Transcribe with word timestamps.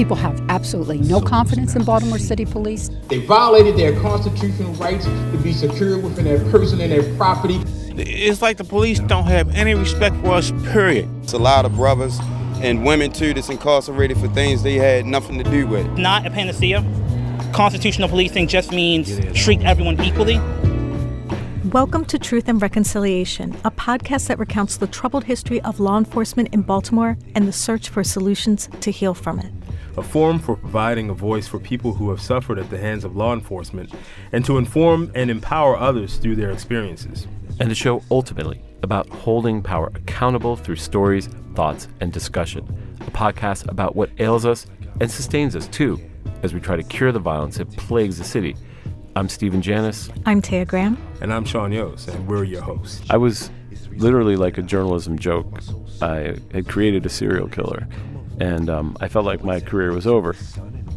People 0.00 0.16
have 0.16 0.40
absolutely 0.48 0.96
no 0.96 1.20
confidence 1.20 1.76
in 1.76 1.84
Baltimore 1.84 2.18
City 2.18 2.46
Police. 2.46 2.88
They 3.08 3.18
violated 3.18 3.76
their 3.76 3.92
constitutional 4.00 4.72
rights 4.76 5.04
to 5.04 5.38
be 5.42 5.52
secure 5.52 5.98
within 5.98 6.24
their 6.24 6.38
person 6.50 6.80
and 6.80 6.90
their 6.90 7.02
property. 7.18 7.60
It's 7.98 8.40
like 8.40 8.56
the 8.56 8.64
police 8.64 8.98
don't 9.00 9.26
have 9.26 9.54
any 9.54 9.74
respect 9.74 10.16
for 10.22 10.30
us, 10.30 10.52
period. 10.72 11.06
It's 11.22 11.34
a 11.34 11.38
lot 11.38 11.66
of 11.66 11.76
brothers 11.76 12.18
and 12.62 12.82
women, 12.82 13.12
too, 13.12 13.34
that's 13.34 13.50
incarcerated 13.50 14.16
for 14.16 14.28
things 14.28 14.62
they 14.62 14.76
had 14.76 15.04
nothing 15.04 15.36
to 15.36 15.44
do 15.44 15.66
with. 15.66 15.86
Not 15.98 16.24
a 16.26 16.30
panacea. 16.30 16.82
Constitutional 17.52 18.08
policing 18.08 18.48
just 18.48 18.72
means 18.72 19.20
treat 19.34 19.60
everyone 19.60 20.00
equally. 20.00 20.40
Welcome 21.72 22.06
to 22.06 22.18
Truth 22.18 22.48
and 22.48 22.62
Reconciliation, 22.62 23.54
a 23.66 23.70
podcast 23.70 24.28
that 24.28 24.38
recounts 24.38 24.78
the 24.78 24.86
troubled 24.86 25.24
history 25.24 25.60
of 25.60 25.78
law 25.78 25.98
enforcement 25.98 26.54
in 26.54 26.62
Baltimore 26.62 27.18
and 27.34 27.46
the 27.46 27.52
search 27.52 27.90
for 27.90 28.02
solutions 28.02 28.70
to 28.80 28.90
heal 28.90 29.12
from 29.12 29.38
it. 29.38 29.52
A 29.96 30.02
forum 30.02 30.38
for 30.38 30.56
providing 30.56 31.10
a 31.10 31.14
voice 31.14 31.46
for 31.46 31.58
people 31.58 31.92
who 31.92 32.10
have 32.10 32.20
suffered 32.20 32.58
at 32.58 32.70
the 32.70 32.78
hands 32.78 33.04
of 33.04 33.16
law 33.16 33.32
enforcement 33.32 33.92
and 34.32 34.44
to 34.44 34.58
inform 34.58 35.10
and 35.14 35.30
empower 35.30 35.76
others 35.76 36.16
through 36.16 36.36
their 36.36 36.50
experiences. 36.50 37.26
And 37.58 37.70
a 37.70 37.74
show 37.74 38.02
ultimately 38.10 38.62
about 38.82 39.08
holding 39.08 39.62
power 39.62 39.90
accountable 39.94 40.56
through 40.56 40.76
stories, 40.76 41.28
thoughts, 41.54 41.88
and 42.00 42.12
discussion. 42.12 42.64
A 43.00 43.10
podcast 43.10 43.68
about 43.68 43.96
what 43.96 44.10
ails 44.18 44.46
us 44.46 44.66
and 45.00 45.10
sustains 45.10 45.56
us 45.56 45.66
too, 45.68 46.00
as 46.42 46.54
we 46.54 46.60
try 46.60 46.76
to 46.76 46.82
cure 46.82 47.12
the 47.12 47.18
violence 47.18 47.58
that 47.58 47.70
plagues 47.76 48.18
the 48.18 48.24
city 48.24 48.56
I'm 49.16 49.28
Stephen 49.28 49.60
Janis. 49.60 50.08
I'm 50.24 50.40
Taya 50.40 50.66
Graham. 50.66 50.96
And 51.20 51.32
I'm 51.32 51.44
Sean 51.44 51.72
Yost, 51.72 52.08
and 52.08 52.28
we're 52.28 52.44
your 52.44 52.62
hosts. 52.62 53.02
I 53.10 53.16
was 53.16 53.50
literally 53.90 54.36
like 54.36 54.56
a 54.56 54.62
journalism 54.62 55.18
joke. 55.18 55.46
I 56.00 56.36
had 56.52 56.68
created 56.68 57.04
a 57.04 57.08
serial 57.08 57.48
killer, 57.48 57.88
and 58.40 58.70
um, 58.70 58.96
I 59.00 59.08
felt 59.08 59.26
like 59.26 59.44
my 59.44 59.60
career 59.60 59.92
was 59.92 60.06
over. 60.06 60.34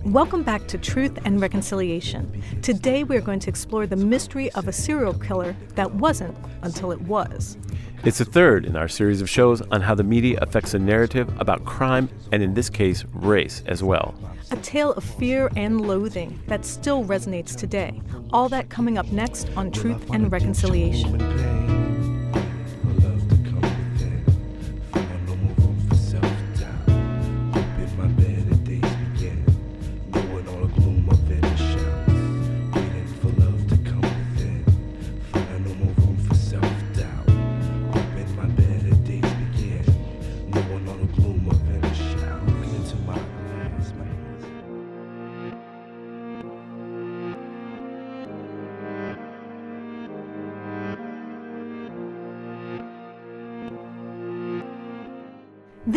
Welcome 0.05 0.43
back 0.43 0.67
to 0.67 0.77
Truth 0.77 1.19
and 1.25 1.39
Reconciliation. 1.39 2.41
Today 2.61 3.03
we're 3.03 3.21
going 3.21 3.39
to 3.39 3.49
explore 3.49 3.85
the 3.85 3.95
mystery 3.95 4.51
of 4.53 4.67
a 4.67 4.73
serial 4.73 5.13
killer 5.13 5.55
that 5.75 5.93
wasn't 5.93 6.35
until 6.61 6.91
it 6.91 7.01
was. 7.01 7.57
It's 8.03 8.17
the 8.17 8.25
third 8.25 8.65
in 8.65 8.75
our 8.75 8.87
series 8.87 9.21
of 9.21 9.29
shows 9.29 9.61
on 9.61 9.81
how 9.81 9.95
the 9.95 10.03
media 10.03 10.39
affects 10.41 10.73
a 10.73 10.79
narrative 10.79 11.29
about 11.39 11.63
crime, 11.63 12.09
and 12.31 12.43
in 12.43 12.53
this 12.53 12.69
case, 12.69 13.05
race 13.13 13.63
as 13.65 13.81
well. 13.81 14.13
A 14.51 14.57
tale 14.57 14.91
of 14.93 15.03
fear 15.03 15.49
and 15.55 15.81
loathing 15.81 16.41
that 16.47 16.65
still 16.65 17.05
resonates 17.05 17.55
today. 17.55 18.01
All 18.31 18.49
that 18.49 18.69
coming 18.69 18.97
up 18.97 19.09
next 19.11 19.49
on 19.55 19.71
Truth 19.71 20.09
and 20.11 20.31
Reconciliation. 20.31 21.52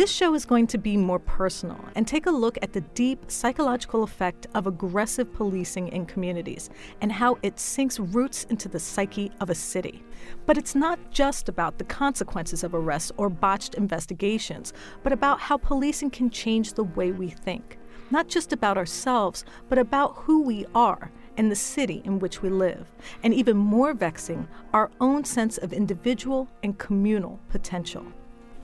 This 0.07 0.15
show 0.15 0.35
is 0.35 0.45
going 0.45 0.67
to 0.67 0.77
be 0.77 0.95
more 0.95 1.19
personal 1.19 1.83
and 1.93 2.07
take 2.07 2.27
a 2.27 2.31
look 2.31 2.57
at 2.61 2.71
the 2.71 2.79
deep 2.79 3.29
psychological 3.29 4.03
effect 4.03 4.47
of 4.55 4.65
aggressive 4.65 5.33
policing 5.33 5.89
in 5.89 6.05
communities 6.05 6.69
and 7.01 7.11
how 7.11 7.37
it 7.43 7.59
sinks 7.59 7.99
roots 7.99 8.45
into 8.45 8.69
the 8.69 8.79
psyche 8.79 9.33
of 9.41 9.49
a 9.49 9.53
city. 9.53 10.01
But 10.45 10.57
it's 10.57 10.75
not 10.75 11.11
just 11.11 11.49
about 11.49 11.77
the 11.77 11.83
consequences 11.83 12.63
of 12.63 12.73
arrests 12.73 13.11
or 13.17 13.27
botched 13.29 13.75
investigations, 13.75 14.71
but 15.03 15.11
about 15.11 15.41
how 15.41 15.57
policing 15.57 16.11
can 16.11 16.29
change 16.29 16.71
the 16.71 16.85
way 16.85 17.11
we 17.11 17.29
think. 17.29 17.77
Not 18.09 18.29
just 18.29 18.53
about 18.53 18.77
ourselves, 18.77 19.43
but 19.67 19.77
about 19.77 20.15
who 20.15 20.41
we 20.41 20.65
are 20.73 21.11
and 21.35 21.51
the 21.51 21.55
city 21.57 22.01
in 22.05 22.19
which 22.19 22.41
we 22.41 22.47
live. 22.47 22.87
And 23.23 23.33
even 23.33 23.57
more 23.57 23.93
vexing, 23.93 24.47
our 24.71 24.89
own 25.01 25.25
sense 25.25 25.57
of 25.57 25.73
individual 25.73 26.47
and 26.63 26.77
communal 26.77 27.41
potential. 27.49 28.05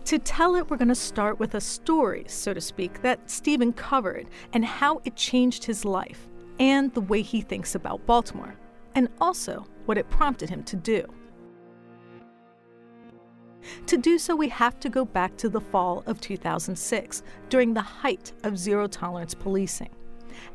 To 0.05 0.19
tell 0.19 0.55
it, 0.55 0.69
we're 0.69 0.77
going 0.77 0.89
to 0.89 0.95
start 0.95 1.39
with 1.39 1.55
a 1.55 1.61
story, 1.61 2.25
so 2.27 2.53
to 2.53 2.59
speak, 2.59 3.01
that 3.03 3.29
Stephen 3.29 3.71
covered 3.71 4.27
and 4.51 4.65
how 4.65 5.01
it 5.05 5.15
changed 5.15 5.63
his 5.63 5.85
life 5.85 6.27
and 6.59 6.93
the 6.93 7.01
way 7.01 7.21
he 7.21 7.41
thinks 7.41 7.73
about 7.73 8.05
Baltimore, 8.05 8.55
and 8.95 9.07
also 9.21 9.65
what 9.85 9.97
it 9.97 10.09
prompted 10.09 10.49
him 10.49 10.63
to 10.63 10.75
do. 10.75 11.05
To 13.87 13.97
do 13.97 14.19
so, 14.19 14.35
we 14.35 14.49
have 14.49 14.79
to 14.81 14.89
go 14.89 15.05
back 15.05 15.37
to 15.37 15.49
the 15.49 15.61
fall 15.61 16.03
of 16.05 16.19
2006, 16.19 17.23
during 17.49 17.73
the 17.73 17.81
height 17.81 18.33
of 18.43 18.57
zero 18.57 18.87
tolerance 18.87 19.33
policing. 19.33 19.89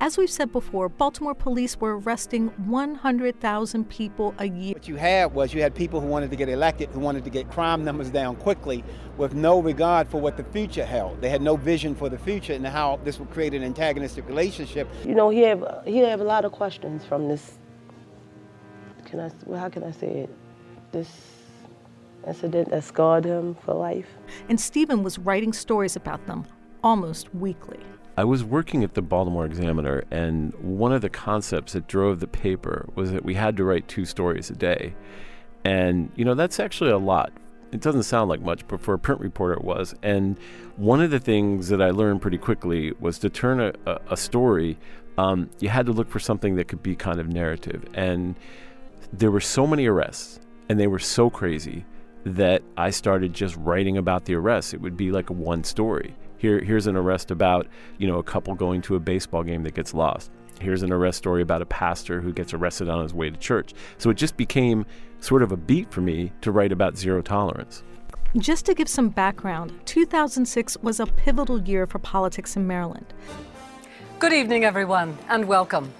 As 0.01 0.17
we've 0.17 0.31
said 0.31 0.53
before, 0.53 0.89
Baltimore 0.89 1.35
police 1.35 1.79
were 1.81 1.99
arresting 1.99 2.49
100,000 2.67 3.89
people 3.89 4.35
a 4.39 4.47
year. 4.47 4.75
What 4.75 4.89
you 4.89 4.97
had 4.97 5.35
was 5.35 5.55
you 5.55 5.63
had 5.63 5.75
people 5.75 6.01
who 6.01 6.07
wanted 6.07 6.31
to 6.31 6.37
get 6.37 6.49
elected, 6.49 6.91
who 6.91 7.01
wanted 7.01 7.25
to 7.25 7.31
get 7.31 7.51
crime 7.51 7.85
numbers 7.85 8.11
down 8.11 8.37
quickly 8.37 8.85
with 9.17 9.35
no 9.35 9.61
regard 9.61 10.09
for 10.09 10.21
what 10.21 10.37
the 10.37 10.45
future 10.45 10.85
held. 10.85 11.21
They 11.21 11.29
had 11.29 11.43
no 11.43 11.57
vision 11.57 11.95
for 11.95 12.09
the 12.09 12.19
future 12.19 12.53
and 12.53 12.67
how 12.67 13.01
this 13.05 13.19
would 13.19 13.31
create 13.31 13.55
an 13.55 13.63
antagonistic 13.63 14.27
relationship. 14.29 14.89
You 15.05 15.15
know, 15.15 15.31
he 15.31 15.41
have, 15.43 15.83
he 15.85 15.99
have 15.99 16.21
a 16.21 16.25
lot 16.25 16.45
of 16.45 16.53
questions 16.53 17.05
from 17.05 17.29
this, 17.29 17.59
can 19.05 19.21
I, 19.21 19.31
well, 19.47 19.61
how 19.61 19.69
can 19.69 19.85
I 19.85 19.91
say 19.91 20.09
it? 20.09 20.31
This 20.93 21.09
incident 22.27 22.71
that 22.71 22.85
scarred 22.85 23.25
him 23.25 23.55
for 23.55 23.75
life. 23.75 24.09
And 24.49 24.61
Stephen 24.61 25.03
was 25.03 25.19
writing 25.19 25.53
stories 25.53 25.97
about 25.97 26.27
them 26.27 26.47
almost 26.83 27.35
weekly. 27.35 27.81
I 28.19 28.25
was 28.25 28.43
working 28.43 28.83
at 28.83 28.95
the 28.95 29.01
Baltimore 29.01 29.47
Examiner, 29.47 30.03
and 30.11 30.53
one 30.55 30.93
of 30.93 31.03
the 31.03 31.09
concepts 31.09 31.75
that 31.75 31.87
drove 31.87 32.19
the 32.19 32.27
paper 32.27 32.89
was 32.97 33.13
that 33.13 33.25
we 33.25 33.35
had 33.35 33.57
to 33.59 33.63
write 33.63 33.87
two 33.87 34.05
stories 34.05 34.51
a 34.51 34.55
day. 34.55 34.97
And, 35.65 36.11
you 36.17 36.25
know, 36.25 36.35
that's 36.35 36.59
actually 36.59 36.91
a 36.91 36.99
lot. 36.99 37.33
It 37.71 37.81
doesn't 37.81 38.03
sound 38.03 38.29
like 38.29 38.41
much, 38.41 38.67
but 38.67 38.81
for 38.81 38.95
a 38.95 38.99
print 38.99 39.21
reporter, 39.21 39.55
it 39.55 39.63
was. 39.63 39.95
And 40.03 40.37
one 40.75 41.01
of 41.01 41.13
the 41.13 41.21
things 41.21 41.69
that 41.69 41.81
I 41.81 41.91
learned 41.91 42.21
pretty 42.21 42.39
quickly 42.39 42.91
was 42.99 43.21
to 43.21 43.31
turn 43.31 43.61
a, 43.61 43.73
a, 43.87 44.01
a 44.11 44.17
story, 44.17 44.81
um, 45.17 45.49
you 45.61 45.69
had 45.69 45.87
to 45.87 45.93
look 45.93 46.11
for 46.11 46.19
something 46.19 46.57
that 46.57 46.67
could 46.67 46.83
be 46.83 46.97
kind 46.97 47.21
of 47.21 47.29
narrative. 47.29 47.85
And 47.95 48.35
there 49.13 49.31
were 49.31 49.41
so 49.41 49.65
many 49.65 49.87
arrests, 49.87 50.41
and 50.69 50.81
they 50.81 50.89
were 50.89 50.99
so 50.99 51.31
crazy 51.31 51.85
that 52.25 52.65
I 52.77 52.91
started 52.91 53.33
just 53.33 53.55
writing 53.55 53.97
about 53.97 54.25
the 54.25 54.35
arrests. 54.35 54.75
It 54.75 54.81
would 54.81 54.97
be 54.97 55.13
like 55.13 55.31
one 55.31 55.63
story. 55.63 56.17
Here, 56.39 56.61
here's 56.61 56.87
an 56.87 56.97
arrest 56.97 57.33
about, 57.33 57.67
you 57.99 58.07
know, 58.07 58.19
a 58.19 58.23
couple 58.23 58.55
going 58.55 58.81
to 58.83 58.95
a 58.95 59.01
baseball 59.01 59.43
game 59.43 59.65
that 59.65 59.75
gets 59.75 59.93
lost. 59.93 60.31
Here's 60.61 60.83
an 60.83 60.93
arrest 60.93 61.19
story 61.19 61.43
about 61.43 61.63
a 61.63 61.67
pastor 61.67 62.21
who 62.21 62.33
gets 62.33 62.55
arrested 62.55 62.89
on 62.89 63.03
his 63.03 63.13
way 63.13 63.29
to 63.29 63.37
church. 63.37 63.75
So 63.99 64.09
it 64.11 64.15
just 64.15 64.37
became 64.37 64.87
sort 65.21 65.43
of 65.43 65.51
a 65.51 65.57
beat 65.57 65.91
for 65.91 66.01
me 66.01 66.33
to 66.43 66.53
write 66.53 66.71
about 66.71 66.97
zero 66.97 67.23
tolerance. 67.23 67.83
Just 68.37 68.67
to 68.67 68.75
give 68.75 68.89
some 68.89 69.09
background, 69.09 69.73
2006 69.85 70.77
was 70.79 71.01
a 71.01 71.07
pivotal 71.07 71.61
year 71.63 71.87
for 71.87 71.99
politics 71.99 72.57
in 72.57 72.67
Maryland. 72.67 73.07
Good 74.21 74.33
evening, 74.33 74.65
everyone, 74.65 75.19
and 75.29 75.49
welcome. 75.49 75.93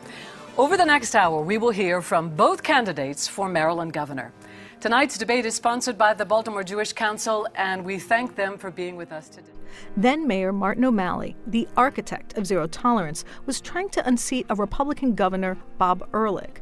Over 0.57 0.77
the 0.77 0.85
next 0.85 1.17
hour, 1.17 1.41
we 1.41 1.59
will 1.59 1.71
hear 1.71 2.01
from 2.01 2.31
both 2.31 2.63
candidates 2.63 3.27
for 3.27 3.49
Maryland 3.49 3.93
governor. 3.93 4.33
Tonight's 4.81 5.19
debate 5.19 5.47
is 5.47 5.57
sponsored 5.57 5.99
by 5.99 6.15
the 6.15 6.25
Baltimore 6.25 6.63
Jewish 6.63 6.93
Council, 6.93 7.49
and 7.57 7.85
we 7.85 7.99
thank 7.99 8.37
them 8.37 8.59
for 8.59 8.71
being 8.71 8.97
with 8.97 9.11
us 9.11 9.29
today. 9.29 9.58
Then 9.97 10.27
Mayor 10.27 10.53
Martin 10.53 10.85
O'Malley, 10.85 11.37
the 11.47 11.69
architect 11.77 12.37
of 12.37 12.47
zero 12.47 12.67
tolerance, 12.67 13.25
was 13.47 13.61
trying 13.61 13.89
to 13.91 14.07
unseat 14.07 14.47
a 14.51 14.55
Republican 14.55 15.15
governor, 15.15 15.57
Bob 15.79 16.09
Ehrlich. 16.13 16.61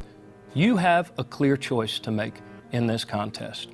You 0.55 0.77
have 0.77 1.13
a 1.19 1.25
clear 1.25 1.57
choice 1.57 1.99
to 2.01 2.11
make 2.11 2.41
in 2.73 2.87
this 2.87 3.05
contest. 3.05 3.71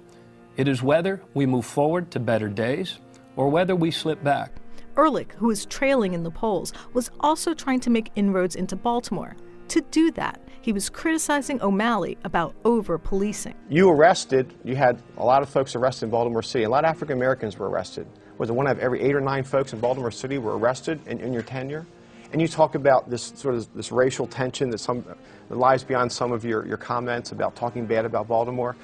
It 0.56 0.68
is 0.68 0.82
whether 0.82 1.22
we 1.34 1.46
move 1.46 1.64
forward 1.64 2.10
to 2.10 2.20
better 2.20 2.48
days 2.48 2.98
or 3.36 3.48
whether 3.48 3.74
we 3.74 3.90
slip 3.90 4.22
back. 4.22 4.52
Ehrlich, 4.96 5.32
who 5.34 5.46
was 5.46 5.64
trailing 5.64 6.12
in 6.12 6.22
the 6.22 6.30
polls, 6.30 6.72
was 6.92 7.10
also 7.20 7.54
trying 7.54 7.80
to 7.80 7.90
make 7.90 8.10
inroads 8.14 8.56
into 8.56 8.76
Baltimore. 8.76 9.36
To 9.68 9.80
do 9.80 10.10
that, 10.12 10.40
he 10.60 10.72
was 10.72 10.90
criticizing 10.90 11.62
O'Malley 11.62 12.18
about 12.24 12.54
over 12.64 12.98
policing. 12.98 13.54
You 13.70 13.88
arrested, 13.88 14.54
you 14.64 14.76
had 14.76 15.02
a 15.16 15.24
lot 15.24 15.42
of 15.42 15.48
folks 15.48 15.74
arrested 15.74 16.06
in 16.06 16.10
Baltimore 16.10 16.42
City. 16.42 16.64
A 16.64 16.68
lot 16.68 16.84
of 16.84 16.90
African 16.90 17.16
Americans 17.16 17.58
were 17.58 17.70
arrested. 17.70 18.06
Was 18.38 18.50
it 18.50 18.52
one 18.52 18.66
out 18.66 18.76
of 18.76 18.78
every 18.78 19.00
eight 19.00 19.14
or 19.14 19.20
nine 19.20 19.44
folks 19.44 19.72
in 19.72 19.80
Baltimore 19.80 20.10
City 20.10 20.38
were 20.38 20.58
arrested 20.58 21.00
in, 21.06 21.20
in 21.20 21.32
your 21.32 21.42
tenure? 21.42 21.86
And 22.32 22.40
you 22.40 22.48
talk 22.48 22.74
about 22.74 23.10
this 23.10 23.32
sort 23.36 23.54
of 23.54 23.72
this 23.74 23.92
racial 23.92 24.26
tension 24.26 24.70
that 24.70 24.78
some 24.78 25.04
that 25.48 25.58
lies 25.58 25.84
beyond 25.84 26.10
some 26.10 26.32
of 26.32 26.44
your, 26.44 26.66
your 26.66 26.78
comments 26.78 27.32
about 27.32 27.54
talking 27.54 27.84
bad 27.84 28.06
about 28.06 28.26
Baltimore. 28.26 28.74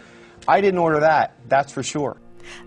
I 0.47 0.61
didn't 0.61 0.79
order 0.79 1.01
that, 1.01 1.35
that's 1.49 1.73
for 1.73 1.83
sure. 1.83 2.19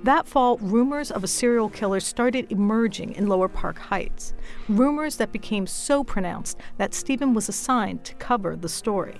That 0.04 0.28
fall, 0.28 0.57
rumors 0.57 1.12
of 1.12 1.24
a 1.24 1.28
serial 1.28 1.69
killer 1.69 2.00
started 2.00 2.51
emerging 2.51 3.13
in 3.13 3.27
Lower 3.27 3.48
Park 3.48 3.77
Heights. 3.77 4.34
Rumors 4.68 5.18
that 5.18 5.31
became 5.31 5.66
so 5.68 6.04
pronounced 6.04 6.57
that 6.77 6.94
Stephen 6.94 7.34
was 7.34 7.50
assigned 7.50 8.04
to 8.06 8.13
cover 8.16 8.56
the 8.56 8.69
story. 8.69 9.19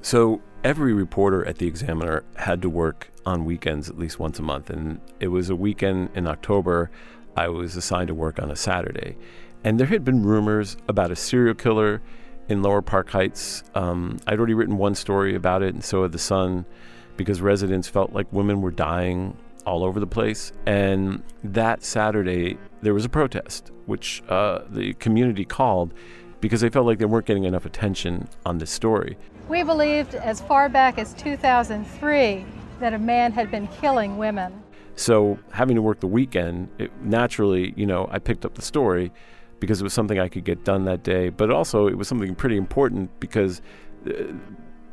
So 0.00 0.40
every 0.64 0.92
reporter 0.92 1.44
at 1.44 1.58
the 1.58 1.66
Examiner 1.66 2.24
had 2.36 2.62
to 2.62 2.70
work 2.70 3.10
on 3.26 3.44
weekends 3.44 3.88
at 3.88 3.98
least 3.98 4.18
once 4.18 4.38
a 4.38 4.42
month. 4.42 4.70
And 4.70 5.00
it 5.20 5.28
was 5.28 5.50
a 5.50 5.56
weekend 5.56 6.10
in 6.14 6.26
October. 6.26 6.90
I 7.36 7.48
was 7.48 7.76
assigned 7.76 8.08
to 8.08 8.14
work 8.14 8.40
on 8.40 8.50
a 8.50 8.56
Saturday. 8.56 9.16
And 9.64 9.78
there 9.78 9.86
had 9.86 10.04
been 10.04 10.24
rumors 10.24 10.76
about 10.88 11.10
a 11.10 11.16
serial 11.16 11.54
killer 11.54 12.00
in 12.48 12.62
Lower 12.62 12.82
Park 12.82 13.10
Heights. 13.10 13.62
Um, 13.74 14.18
I'd 14.26 14.38
already 14.38 14.54
written 14.54 14.78
one 14.78 14.94
story 14.94 15.34
about 15.34 15.62
it, 15.62 15.74
and 15.74 15.84
so 15.84 16.02
had 16.02 16.12
The 16.12 16.18
Sun, 16.18 16.64
because 17.16 17.40
residents 17.40 17.88
felt 17.88 18.12
like 18.12 18.32
women 18.32 18.62
were 18.62 18.70
dying 18.70 19.36
all 19.66 19.84
over 19.84 20.00
the 20.00 20.06
place. 20.06 20.52
And 20.64 21.22
that 21.44 21.82
Saturday, 21.82 22.56
there 22.80 22.94
was 22.94 23.04
a 23.04 23.08
protest, 23.08 23.70
which 23.86 24.22
uh, 24.28 24.60
the 24.70 24.94
community 24.94 25.44
called 25.44 25.92
because 26.40 26.60
they 26.60 26.70
felt 26.70 26.86
like 26.86 26.98
they 26.98 27.04
weren't 27.04 27.26
getting 27.26 27.44
enough 27.44 27.66
attention 27.66 28.28
on 28.46 28.58
this 28.58 28.70
story. 28.70 29.18
We 29.48 29.62
believed 29.62 30.14
as 30.14 30.42
far 30.42 30.68
back 30.68 30.98
as 30.98 31.14
2003 31.14 32.44
that 32.80 32.92
a 32.92 32.98
man 32.98 33.32
had 33.32 33.50
been 33.50 33.66
killing 33.68 34.18
women. 34.18 34.62
So, 34.94 35.38
having 35.52 35.76
to 35.76 35.82
work 35.82 36.00
the 36.00 36.06
weekend, 36.06 36.68
it, 36.78 36.90
naturally, 37.02 37.72
you 37.76 37.86
know, 37.86 38.08
I 38.10 38.18
picked 38.18 38.44
up 38.44 38.54
the 38.54 38.62
story 38.62 39.10
because 39.58 39.80
it 39.80 39.84
was 39.84 39.94
something 39.94 40.18
I 40.18 40.28
could 40.28 40.44
get 40.44 40.64
done 40.64 40.84
that 40.84 41.02
day, 41.02 41.30
but 41.30 41.50
also 41.50 41.86
it 41.86 41.96
was 41.96 42.08
something 42.08 42.34
pretty 42.34 42.56
important 42.56 43.18
because 43.20 43.62
uh, 44.06 44.24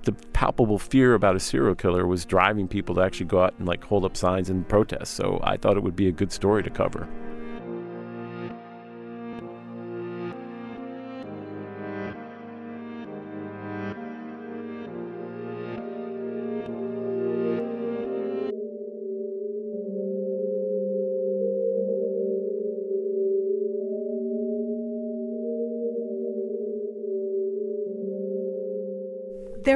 the 0.03 0.13
palpable 0.31 0.79
fear 0.79 1.15
about 1.15 1.35
a 1.35 1.39
serial 1.39 1.75
killer 1.75 2.07
was 2.07 2.23
driving 2.23 2.67
people 2.67 2.95
to 2.95 3.01
actually 3.01 3.25
go 3.25 3.43
out 3.43 3.55
and 3.57 3.67
like 3.67 3.83
hold 3.83 4.05
up 4.05 4.15
signs 4.15 4.49
and 4.49 4.67
protest. 4.69 5.15
So, 5.15 5.41
I 5.43 5.57
thought 5.57 5.75
it 5.75 5.83
would 5.83 5.97
be 5.97 6.07
a 6.07 6.13
good 6.13 6.31
story 6.31 6.63
to 6.63 6.69
cover. 6.69 7.09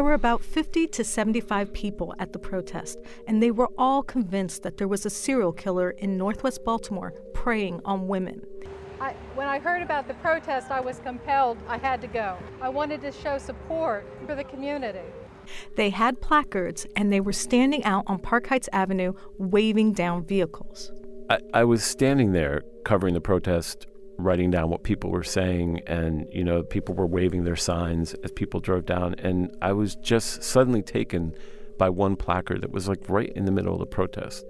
Were 0.10 0.16
about 0.16 0.44
50 0.44 0.88
to 0.88 1.04
75 1.04 1.72
people 1.72 2.16
at 2.18 2.34
the 2.34 2.40
protest, 2.40 2.98
and 3.28 3.44
they 3.44 3.52
were 3.52 3.70
all 3.78 4.02
convinced 4.02 4.64
that 4.64 4.78
there 4.78 4.88
was 4.88 5.06
a 5.06 5.10
serial 5.10 5.54
killer 5.54 5.92
in 5.92 6.18
northwest 6.18 6.66
Baltimore 6.66 7.14
preying 7.36 7.80
on 7.86 8.08
women. 8.08 8.42
I, 9.00 9.14
when 9.36 9.48
I 9.48 9.60
heard 9.60 9.84
about 9.84 10.08
the 10.08 10.16
protest, 10.16 10.72
I 10.72 10.80
was 10.80 10.98
compelled, 10.98 11.60
I 11.68 11.78
had 11.78 12.02
to 12.02 12.08
go. 12.08 12.40
I 12.60 12.70
wanted 12.70 13.02
to 13.02 13.12
show 13.12 13.38
support 13.38 14.04
for 14.26 14.34
the 14.34 14.44
community. 14.44 15.06
They 15.76 15.92
had 15.92 16.20
placards 16.22 16.88
and 16.96 17.14
they 17.14 17.20
were 17.20 17.32
standing 17.32 17.84
out 17.84 18.06
on 18.08 18.18
Park 18.18 18.48
Heights 18.48 18.68
Avenue 18.74 19.14
waving 19.38 19.94
down 19.94 20.26
vehicles. 20.26 20.92
I, 21.30 21.40
I 21.54 21.64
was 21.66 21.84
standing 21.84 22.32
there 22.32 22.64
covering 22.84 23.14
the 23.14 23.22
protest 23.22 23.86
writing 24.24 24.52
down 24.52 24.70
what 24.70 24.84
people 24.84 25.10
were 25.10 25.24
saying 25.24 25.82
and 25.88 26.28
you 26.32 26.44
know 26.44 26.64
people 26.64 26.96
were 26.96 27.08
waving 27.08 27.44
their 27.44 27.56
signs 27.56 28.14
as 28.16 28.32
people 28.32 28.60
drove 28.60 28.86
down. 28.86 29.16
And 29.20 29.56
i 29.62 29.72
was 29.72 29.96
just 29.96 30.44
suddenly 30.44 30.82
taken 30.82 31.34
by 31.78 31.90
one 31.90 32.16
placard 32.16 32.62
that 32.62 32.72
was 32.72 32.88
like 32.88 33.10
right 33.10 33.32
in 33.36 33.46
the 33.46 33.52
middle 33.52 33.74
of 33.74 33.80
the 33.80 33.86
protest. 33.86 34.46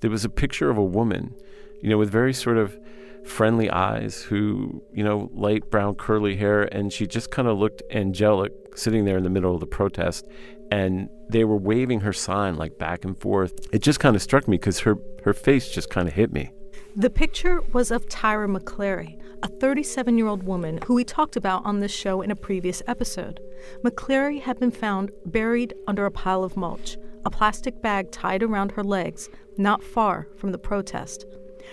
There 0.00 0.10
was 0.10 0.24
a 0.24 0.28
picture 0.28 0.70
of 0.70 0.76
a 0.76 0.84
woman 0.84 1.34
you 1.82 1.90
know 1.90 1.98
with 1.98 2.10
very 2.10 2.32
sort 2.32 2.58
of 2.58 2.78
friendly 3.26 3.68
eyes 3.70 4.22
who 4.22 4.82
you 4.92 5.02
know 5.02 5.30
light 5.34 5.70
brown 5.70 5.94
curly 5.94 6.36
hair. 6.36 6.62
And 6.62 6.92
she 6.92 7.06
just 7.06 7.30
kind 7.30 7.48
of 7.48 7.58
looked 7.58 7.82
angelic 7.90 8.52
sitting 8.76 9.04
there 9.04 9.16
in 9.16 9.24
the 9.24 9.30
middle 9.30 9.54
of 9.54 9.60
the 9.60 9.66
protest. 9.66 10.26
And 10.70 11.08
they 11.28 11.44
were 11.44 11.56
waving 11.56 12.00
her 12.00 12.12
sign 12.12 12.56
like 12.56 12.78
back 12.78 13.04
and 13.04 13.16
forth. 13.16 13.52
It 13.72 13.82
just 13.82 14.00
kind 14.00 14.16
of 14.16 14.22
struck 14.22 14.48
me 14.48 14.56
because 14.56 14.80
her 14.80 14.96
her 15.24 15.32
face 15.32 15.68
just 15.68 15.90
kind 15.90 16.08
of 16.08 16.14
hit 16.14 16.32
me 16.32 16.50
the 16.98 17.10
picture 17.10 17.60
was 17.74 17.90
of 17.90 18.06
Tyra 18.06 18.48
McClary, 18.48 19.20
a 19.42 19.48
37 19.48 20.16
year 20.16 20.26
old 20.26 20.42
woman 20.44 20.78
who 20.86 20.94
we 20.94 21.04
talked 21.04 21.36
about 21.36 21.62
on 21.66 21.78
this 21.78 21.92
show 21.92 22.22
in 22.22 22.30
a 22.30 22.36
previous 22.36 22.82
episode. 22.86 23.38
McClary 23.84 24.40
had 24.40 24.58
been 24.58 24.70
found 24.70 25.10
buried 25.26 25.74
under 25.86 26.06
a 26.06 26.10
pile 26.10 26.42
of 26.42 26.56
mulch, 26.56 26.96
a 27.26 27.30
plastic 27.30 27.82
bag 27.82 28.10
tied 28.10 28.42
around 28.42 28.72
her 28.72 28.82
legs, 28.82 29.28
not 29.58 29.84
far 29.84 30.26
from 30.38 30.52
the 30.52 30.58
protest. 30.58 31.26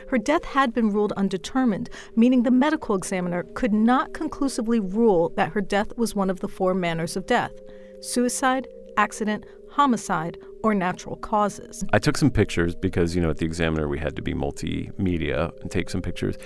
Her 0.10 0.18
death 0.18 0.44
had 0.44 0.74
been 0.74 0.92
ruled 0.92 1.14
undetermined, 1.14 1.90
meaning 2.18 2.44
the 2.44 2.52
medical 2.52 2.94
examiner 2.94 3.44
could 3.54 3.72
not 3.72 4.14
conclusively 4.14 4.82
rule 4.82 5.32
that 5.38 5.54
her 5.54 5.62
death 5.62 5.98
was 5.98 6.14
one 6.14 6.30
of 6.30 6.42
the 6.42 6.50
four 6.50 6.74
manners 6.74 7.16
of 7.16 7.26
death 7.26 7.54
suicide, 8.02 8.68
accident, 8.98 9.46
homicide, 9.74 10.38
or 10.64 10.74
natural 10.74 11.16
causes. 11.18 11.84
I 11.92 12.00
took 12.00 12.16
some 12.16 12.30
pictures 12.30 12.76
because, 12.76 13.16
you 13.16 13.22
know, 13.22 13.32
at 13.32 13.38
the 13.38 13.46
Examiner 13.46 13.88
we 13.88 13.98
had 13.98 14.16
to 14.16 14.22
be 14.22 14.34
multimedia 14.34 15.52
and 15.62 15.70
take 15.70 15.90
some 15.90 16.02
pictures 16.02 16.38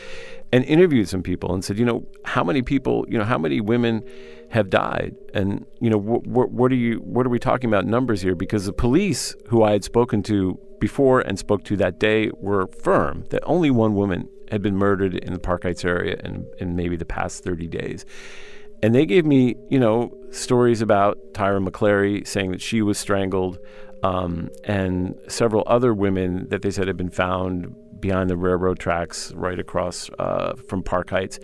and 0.52 0.64
interviewed 0.64 1.10
some 1.10 1.22
people 1.22 1.54
and 1.54 1.64
said, 1.64 1.78
you 1.78 1.86
know, 1.86 2.08
how 2.24 2.44
many 2.44 2.62
people, 2.62 3.06
you 3.10 3.18
know, 3.18 3.26
how 3.26 3.38
many 3.38 3.60
women 3.60 4.02
have 4.50 4.70
died? 4.70 5.14
And, 5.34 5.66
you 5.82 5.90
know, 5.90 6.00
wh- 6.00 6.26
wh- 6.26 6.52
what 6.52 6.72
are 6.72 6.76
you, 6.76 7.00
what 7.00 7.26
are 7.26 7.30
we 7.30 7.38
talking 7.38 7.70
about 7.70 7.86
numbers 7.86 8.22
here? 8.22 8.34
Because 8.34 8.66
the 8.66 8.74
police 8.74 9.36
who 9.50 9.62
I 9.62 9.72
had 9.74 9.84
spoken 9.84 10.24
to 10.24 10.58
before 10.80 11.20
and 11.20 11.38
spoke 11.38 11.64
to 11.66 11.76
that 11.78 12.00
day 12.00 12.32
were 12.40 12.68
firm 12.68 13.26
that 13.30 13.44
only 13.46 13.70
one 13.70 13.94
woman 13.94 14.30
had 14.52 14.62
been 14.62 14.78
murdered 14.78 15.16
in 15.16 15.34
the 15.34 15.40
Park 15.40 15.64
Heights 15.64 15.84
area 15.84 16.16
in, 16.24 16.48
in 16.60 16.78
maybe 16.78 16.96
the 16.96 17.06
past 17.06 17.44
30 17.44 17.68
days. 17.68 18.06
And 18.84 18.94
they 18.94 19.06
gave 19.06 19.26
me, 19.26 19.56
you 19.70 19.80
know, 19.80 20.12
stories 20.32 20.82
about 20.82 21.18
Tyra 21.34 21.66
McClary 21.66 22.28
saying 22.28 22.52
that 22.52 22.62
she 22.62 22.82
was 22.82 22.98
strangled, 22.98 23.58
um, 24.04 24.50
and 24.64 25.16
several 25.28 25.64
other 25.66 25.94
women 25.94 26.48
that 26.50 26.62
they 26.62 26.70
said 26.70 26.88
had 26.88 26.98
been 26.98 27.10
found 27.10 27.76
behind 28.00 28.30
the 28.30 28.38
railroad 28.38 28.80
tracks 28.80 29.32
right 29.34 29.60
across 29.60 30.10
uh, 30.20 30.54
from 30.68 30.84
Park 30.84 31.10
Heights. 31.10 31.40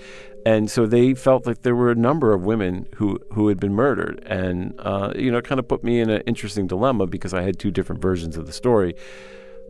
And 0.46 0.70
so 0.70 0.86
they 0.86 1.14
felt 1.14 1.48
like 1.48 1.64
there 1.64 1.76
were 1.76 1.90
a 1.90 1.96
number 1.96 2.34
of 2.34 2.44
women 2.44 2.88
who, 2.96 3.18
who 3.32 3.48
had 3.48 3.60
been 3.60 3.74
murdered. 3.74 4.22
And, 4.28 4.76
uh, 4.80 5.14
you 5.16 5.32
know, 5.32 5.38
it 5.38 5.46
kind 5.46 5.58
of 5.58 5.68
put 5.68 5.84
me 5.84 6.00
in 6.00 6.10
an 6.10 6.22
interesting 6.28 6.68
dilemma 6.68 7.08
because 7.08 7.34
I 7.34 7.42
had 7.42 7.58
two 7.58 7.72
different 7.72 8.02
versions 8.02 8.38
of 8.38 8.46
the 8.46 8.52
story. 8.52 8.94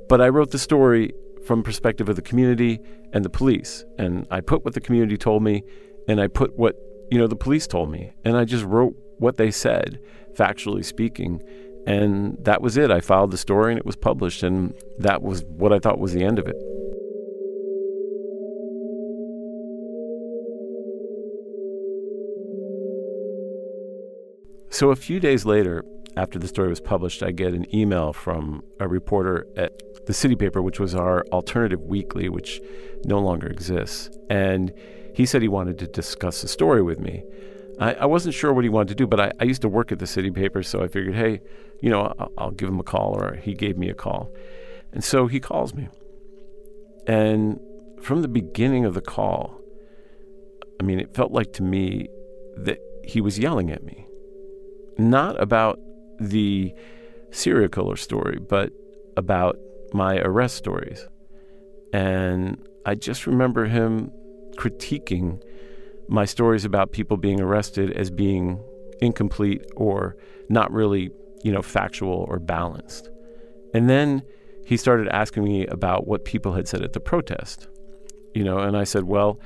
But 0.09 0.19
I 0.19 0.30
wrote 0.30 0.51
the 0.51 0.59
story 0.59 1.13
from 1.45 1.62
perspective 1.63 2.09
of 2.09 2.16
the 2.16 2.21
community 2.21 2.80
and 3.13 3.24
the 3.24 3.30
police. 3.30 3.86
And 3.98 4.25
I 4.31 4.42
put 4.42 4.66
what 4.66 4.74
the 4.74 4.81
community 4.81 5.18
told 5.18 5.44
me, 5.44 5.63
and 6.07 6.19
I 6.19 6.27
put 6.27 6.57
what 6.57 6.75
you 7.13 7.19
know, 7.19 7.27
the 7.27 7.36
police 7.36 7.68
told 7.68 7.92
me, 7.92 8.12
and 8.25 8.36
I 8.36 8.44
just 8.44 8.64
wrote 8.64 8.95
what 9.19 9.38
they 9.38 9.52
said, 9.52 9.99
factually 10.33 10.83
speaking. 10.83 11.44
And 11.85 12.44
that 12.44 12.59
was 12.59 12.76
it. 12.76 12.90
I 12.90 13.02
filed 13.02 13.30
the 13.30 13.38
story 13.38 13.71
and 13.71 13.78
it 13.78 13.85
was 13.85 13.95
published, 13.95 14.42
and 14.42 14.73
that 14.97 15.21
was 15.21 15.44
what 15.44 15.71
I 15.71 15.78
thought 15.78 15.99
was 15.99 16.14
the 16.14 16.23
end 16.23 16.40
of 16.40 16.47
it. 16.47 16.56
So 24.71 24.90
a 24.90 24.95
few 24.95 25.19
days 25.19 25.45
later, 25.45 25.85
after 26.18 26.40
the 26.40 26.47
story 26.47 26.69
was 26.69 26.81
published, 26.81 27.21
I 27.21 27.30
get 27.30 27.54
an 27.54 27.68
email 27.76 28.11
from 28.11 28.64
a 28.80 28.88
reporter 28.88 29.45
at 29.56 29.71
the 30.06 30.14
City 30.14 30.36
Paper, 30.36 30.62
which 30.62 30.80
was 30.80 30.95
our 30.95 31.26
alternative 31.31 31.81
weekly, 31.81 32.30
which 32.30 32.62
no 33.06 33.19
longer 33.19 33.48
exists. 33.48 34.10
And 34.30 34.74
he 35.14 35.26
said 35.26 35.42
he 35.42 35.48
wanted 35.48 35.80
to 35.80 35.88
discuss 35.88 36.42
the 36.42 36.48
story 36.48 36.81
with 36.81 37.00
me. 37.00 37.24
I, 37.80 37.94
I 37.94 38.06
wasn't 38.06 38.36
sure 38.36 38.54
what 38.54 38.64
he 38.64 38.69
wanted 38.69 38.90
to 38.90 38.95
do, 38.95 39.07
but 39.07 39.19
I, 39.19 39.31
I, 39.40 39.45
used 39.45 39.62
to 39.64 39.69
work 39.69 39.92
at 39.92 40.00
the 40.00 40.07
city 40.07 40.30
paper, 40.30 40.62
so 40.62 40.83
I 40.83 40.88
figured, 40.88 41.16
hey, 41.16 41.42
you 41.81 41.90
know, 41.90 42.14
I'll, 42.19 42.31
I'll 42.38 42.52
give 42.52 42.69
him 42.69 42.80
a 42.80 42.83
call, 42.83 43.19
or 43.19 43.36
he 43.36 43.54
gave 43.54 43.78
me 43.78 43.90
a 43.90 43.95
call. 43.95 44.31
And 44.92 45.04
so 45.04 45.28
he 45.28 45.40
calls 45.40 45.74
me. 45.74 45.90
And 47.07 47.60
from 48.02 48.22
the 48.22 48.28
beginning 48.28 48.86
of 48.86 48.94
the 48.94 49.02
call, 49.02 49.60
I 50.80 50.83
mean, 50.83 51.00
it 51.00 51.16
felt 51.16 51.31
like 51.31 51.54
to 51.54 51.64
me 51.64 52.07
that 52.57 52.78
he 53.04 53.22
was 53.22 53.40
yelling 53.40 53.72
at 53.72 53.83
me. 53.83 54.06
Not 54.98 55.42
about 55.42 55.80
the 56.19 56.74
serial 57.31 57.69
killer 57.69 57.95
story, 57.95 58.38
but 58.40 58.72
about 59.18 59.57
my 59.94 60.18
arrest 60.19 60.56
stories. 60.56 61.07
And 61.94 62.57
I 62.85 62.95
just 62.95 63.28
remember 63.28 63.66
him 63.66 64.12
critiquing 64.57 65.42
my 66.07 66.26
stories 66.26 66.66
about 66.66 66.92
people 66.92 67.18
being 67.18 67.40
arrested 67.40 67.92
as 67.92 68.09
being 68.09 68.64
incomplete 69.02 69.66
or 69.76 70.16
not 70.50 70.71
really, 70.71 71.12
you 71.44 71.52
know, 71.52 71.62
factual 71.62 72.26
or 72.28 72.40
balanced. 72.40 73.09
And 73.73 73.90
then 73.90 74.23
he 74.66 74.78
started 74.78 75.07
asking 75.09 75.44
me 75.44 75.66
about 75.68 76.07
what 76.07 76.26
people 76.26 76.54
had 76.54 76.68
said 76.68 76.81
at 76.81 76.94
the 76.94 77.00
protest. 77.00 77.68
You 78.33 78.44
know, 78.44 78.59
and 78.59 78.76
I 78.76 78.83
said, 78.83 79.04
well, 79.04 79.40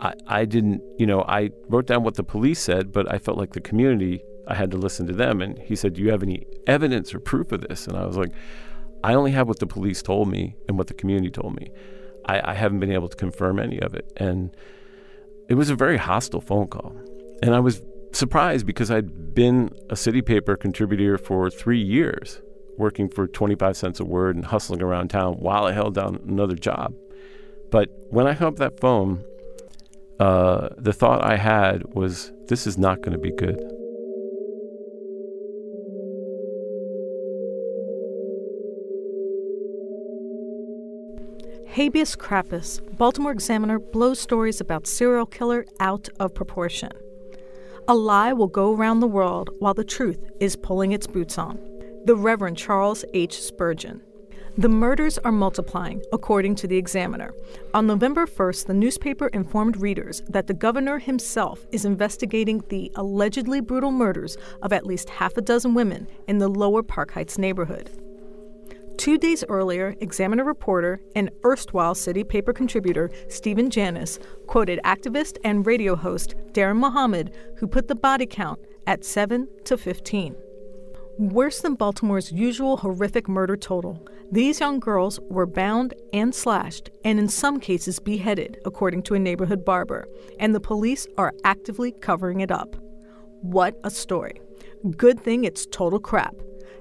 I, 0.00 0.14
I 0.26 0.44
didn't, 0.44 0.82
you 0.98 1.06
know, 1.06 1.22
I 1.22 1.50
wrote 1.68 1.86
down 1.86 2.02
what 2.02 2.14
the 2.14 2.24
police 2.24 2.60
said, 2.60 2.92
but 2.92 3.12
I 3.12 3.18
felt 3.18 3.38
like 3.38 3.52
the 3.52 3.60
community, 3.60 4.22
I 4.48 4.54
had 4.54 4.70
to 4.72 4.76
listen 4.76 5.06
to 5.06 5.12
them. 5.12 5.40
And 5.40 5.58
he 5.58 5.76
said, 5.76 5.94
Do 5.94 6.02
you 6.02 6.10
have 6.10 6.22
any 6.22 6.46
evidence 6.66 7.14
or 7.14 7.20
proof 7.20 7.52
of 7.52 7.62
this? 7.62 7.86
And 7.86 7.96
I 7.96 8.06
was 8.06 8.16
like, 8.16 8.32
I 9.04 9.14
only 9.14 9.30
have 9.32 9.48
what 9.48 9.58
the 9.58 9.66
police 9.66 10.02
told 10.02 10.28
me 10.28 10.56
and 10.66 10.76
what 10.76 10.88
the 10.88 10.94
community 10.94 11.30
told 11.30 11.54
me. 11.56 11.70
I, 12.26 12.52
I 12.52 12.54
haven't 12.54 12.80
been 12.80 12.92
able 12.92 13.08
to 13.08 13.16
confirm 13.16 13.58
any 13.58 13.80
of 13.80 13.94
it. 13.94 14.12
And 14.16 14.54
it 15.48 15.54
was 15.54 15.70
a 15.70 15.74
very 15.74 15.96
hostile 15.96 16.40
phone 16.40 16.68
call. 16.68 16.96
And 17.42 17.54
I 17.54 17.60
was 17.60 17.82
surprised 18.12 18.66
because 18.66 18.90
I'd 18.90 19.34
been 19.34 19.70
a 19.90 19.96
city 19.96 20.22
paper 20.22 20.56
contributor 20.56 21.18
for 21.18 21.50
three 21.50 21.80
years, 21.80 22.40
working 22.76 23.08
for 23.08 23.26
25 23.26 23.76
cents 23.76 24.00
a 24.00 24.04
word 24.04 24.36
and 24.36 24.44
hustling 24.44 24.82
around 24.82 25.08
town 25.08 25.34
while 25.34 25.64
I 25.64 25.72
held 25.72 25.94
down 25.94 26.20
another 26.26 26.56
job. 26.56 26.94
But 27.70 27.90
when 28.10 28.26
I 28.26 28.32
hung 28.32 28.48
up 28.48 28.56
that 28.56 28.80
phone, 28.80 29.24
uh, 30.18 30.70
the 30.76 30.92
thought 30.92 31.22
I 31.22 31.36
had 31.36 31.94
was, 31.94 32.32
this 32.48 32.66
is 32.66 32.76
not 32.76 33.02
going 33.02 33.12
to 33.12 33.18
be 33.18 33.30
good. 33.30 33.60
Habeas 41.78 42.16
Corpus, 42.16 42.80
Baltimore 42.80 43.30
Examiner 43.30 43.78
blows 43.78 44.18
stories 44.18 44.60
about 44.60 44.88
serial 44.88 45.26
killer 45.26 45.64
out 45.78 46.08
of 46.18 46.34
proportion. 46.34 46.90
A 47.86 47.94
lie 47.94 48.32
will 48.32 48.48
go 48.48 48.74
around 48.74 48.98
the 48.98 49.06
world 49.06 49.50
while 49.60 49.74
the 49.74 49.84
truth 49.84 50.18
is 50.40 50.56
pulling 50.56 50.90
its 50.90 51.06
boots 51.06 51.38
on. 51.38 51.56
The 52.04 52.16
Reverend 52.16 52.58
Charles 52.58 53.04
H. 53.14 53.40
Spurgeon. 53.40 54.02
The 54.56 54.68
murders 54.68 55.18
are 55.18 55.30
multiplying, 55.30 56.02
according 56.12 56.56
to 56.56 56.66
the 56.66 56.76
Examiner. 56.76 57.32
On 57.72 57.86
November 57.86 58.26
1st, 58.26 58.66
the 58.66 58.74
newspaper 58.74 59.28
informed 59.28 59.76
readers 59.76 60.20
that 60.28 60.48
the 60.48 60.54
governor 60.54 60.98
himself 60.98 61.64
is 61.70 61.84
investigating 61.84 62.60
the 62.70 62.90
allegedly 62.96 63.60
brutal 63.60 63.92
murders 63.92 64.36
of 64.62 64.72
at 64.72 64.84
least 64.84 65.10
half 65.10 65.36
a 65.36 65.42
dozen 65.42 65.74
women 65.74 66.08
in 66.26 66.38
the 66.38 66.48
lower 66.48 66.82
Park 66.82 67.12
Heights 67.12 67.38
neighborhood. 67.38 67.88
Two 68.98 69.16
days 69.16 69.44
earlier, 69.48 69.94
Examiner 70.00 70.42
reporter 70.42 71.00
and 71.14 71.30
erstwhile 71.44 71.94
city 71.94 72.24
paper 72.24 72.52
contributor 72.52 73.12
Stephen 73.28 73.70
Janis 73.70 74.18
quoted 74.48 74.80
activist 74.84 75.38
and 75.44 75.64
radio 75.64 75.94
host 75.94 76.34
Darren 76.50 76.78
Muhammad, 76.78 77.32
who 77.58 77.68
put 77.68 77.86
the 77.86 77.94
body 77.94 78.26
count 78.26 78.58
at 78.88 79.04
7 79.04 79.46
to 79.66 79.78
15. 79.78 80.34
Worse 81.16 81.60
than 81.60 81.76
Baltimore's 81.76 82.32
usual 82.32 82.76
horrific 82.76 83.28
murder 83.28 83.56
total, 83.56 84.04
these 84.32 84.58
young 84.58 84.80
girls 84.80 85.20
were 85.30 85.46
bound 85.46 85.94
and 86.12 86.34
slashed, 86.34 86.90
and 87.04 87.20
in 87.20 87.28
some 87.28 87.60
cases 87.60 88.00
beheaded, 88.00 88.58
according 88.64 89.04
to 89.04 89.14
a 89.14 89.20
neighborhood 89.20 89.64
barber, 89.64 90.08
and 90.40 90.56
the 90.56 90.60
police 90.60 91.06
are 91.16 91.32
actively 91.44 91.92
covering 91.92 92.40
it 92.40 92.50
up. 92.50 92.74
What 93.42 93.78
a 93.84 93.90
story. 93.90 94.40
Good 94.96 95.20
thing 95.20 95.44
it's 95.44 95.66
total 95.66 96.00
crap. 96.00 96.34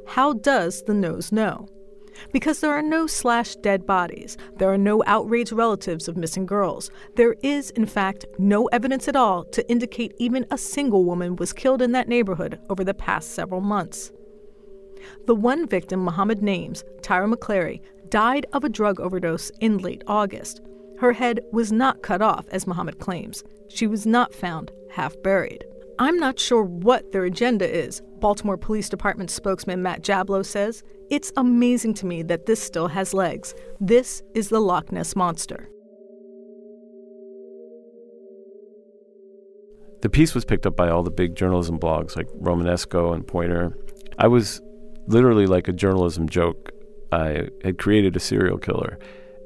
How 0.08 0.34
does 0.34 0.82
the 0.88 0.96
nose 0.96 1.32
know? 1.32 1.68
Because 2.32 2.60
there 2.60 2.74
are 2.74 2.82
no 2.82 3.08
slashed 3.08 3.62
dead 3.62 3.86
bodies, 3.86 4.38
there 4.58 4.72
are 4.72 4.78
no 4.78 5.04
outraged 5.06 5.52
relatives 5.52 6.08
of 6.08 6.18
missing 6.18 6.46
girls. 6.46 6.92
There 7.16 7.36
is, 7.44 7.70
in 7.72 7.86
fact, 7.86 8.26
no 8.38 8.66
evidence 8.68 9.08
at 9.08 9.16
all 9.16 9.44
to 9.46 9.70
indicate 9.70 10.14
even 10.18 10.46
a 10.52 10.58
single 10.58 11.04
woman 11.04 11.36
was 11.36 11.54
killed 11.54 11.82
in 11.82 11.92
that 11.94 12.08
neighborhood 12.08 12.60
over 12.70 12.84
the 12.84 12.94
past 12.94 13.32
several 13.32 13.62
months. 13.62 14.12
The 15.26 15.36
one 15.36 15.68
victim 15.68 16.04
Muhammad 16.04 16.42
names, 16.42 16.84
Tyra 17.02 17.32
McClary, 17.34 17.82
died 18.10 18.46
of 18.54 18.64
a 18.64 18.70
drug 18.70 19.00
overdose 19.00 19.52
in 19.60 19.78
late 19.78 20.04
August. 20.08 20.62
Her 21.00 21.14
head 21.14 21.42
was 21.52 21.72
not 21.72 22.02
cut 22.02 22.22
off, 22.22 22.48
as 22.50 22.66
Muhammad 22.66 23.00
claims. 23.00 23.44
She 23.70 23.86
was 23.86 24.06
not 24.06 24.34
found 24.34 24.72
half 24.90 25.16
buried. 25.22 25.64
I'm 26.00 26.18
not 26.18 26.40
sure 26.40 26.64
what 26.64 27.12
their 27.12 27.26
agenda 27.26 27.70
is, 27.70 28.02
Baltimore 28.20 28.58
Police 28.58 28.90
Department 28.90 29.30
spokesman 29.30 29.82
Matt 29.82 30.02
Jablow 30.02 30.46
says. 30.46 30.84
It's 31.10 31.32
amazing 31.38 31.94
to 31.96 32.06
me 32.06 32.24
that 32.24 32.46
this 32.46 32.62
still 32.62 32.88
has 32.88 33.14
legs. 33.14 33.54
This 33.80 34.22
is 34.34 34.50
the 34.50 34.60
Loch 34.60 34.92
Ness 34.92 35.16
Monster. 35.16 35.70
The 40.02 40.10
piece 40.10 40.36
was 40.36 40.46
picked 40.46 40.68
up 40.68 40.76
by 40.76 40.90
all 40.90 41.02
the 41.02 41.12
big 41.12 41.36
journalism 41.36 41.80
blogs 41.80 42.16
like 42.16 42.28
Romenesko 42.40 43.16
and 43.16 43.26
Poynter. 43.26 43.76
I 44.20 44.28
was 44.28 44.62
literally 45.08 45.48
like 45.48 45.68
a 45.68 45.74
journalism 45.74 46.30
joke. 46.30 46.72
I 47.12 47.48
had 47.64 47.78
created 47.78 48.16
a 48.16 48.20
serial 48.20 48.58
killer, 48.58 49.00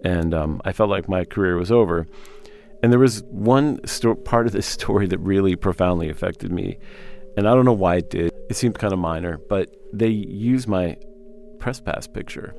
and 0.04 0.34
um, 0.34 0.62
I 0.66 0.74
felt 0.74 0.90
like 0.90 1.08
my 1.08 1.24
career 1.24 1.56
was 1.56 1.72
over. 1.72 2.06
And 2.84 2.92
there 2.92 3.00
was 3.00 3.24
one 3.30 3.80
sto- 3.86 4.16
part 4.16 4.48
of 4.48 4.54
this 4.54 4.66
story 4.78 5.08
that 5.08 5.20
really 5.20 5.56
profoundly 5.56 6.10
affected 6.10 6.51
me, 6.51 6.78
and 7.38 7.47
I 7.47 7.53
don't 7.53 7.65
know 7.65 7.73
why 7.73 7.95
it 7.97 8.09
did. 8.09 8.31
It 8.50 8.55
seemed 8.55 8.77
kind 8.77 8.93
of 8.93 9.00
minor, 9.00 9.38
but 9.50 9.69
they 9.93 10.09
used 10.09 10.67
my 10.67 10.97
press 11.59 11.79
pass 11.79 12.07
picture 12.07 12.53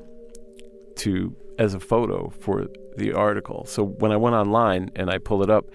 to 0.97 1.35
as 1.59 1.73
a 1.73 1.79
photo 1.79 2.29
for 2.39 2.67
the 2.97 3.13
article. 3.13 3.65
So 3.65 3.83
when 3.83 4.11
I 4.11 4.17
went 4.17 4.35
online 4.35 4.89
and 4.95 5.09
I 5.09 5.17
pull 5.17 5.43
it 5.43 5.49
up, 5.49 5.69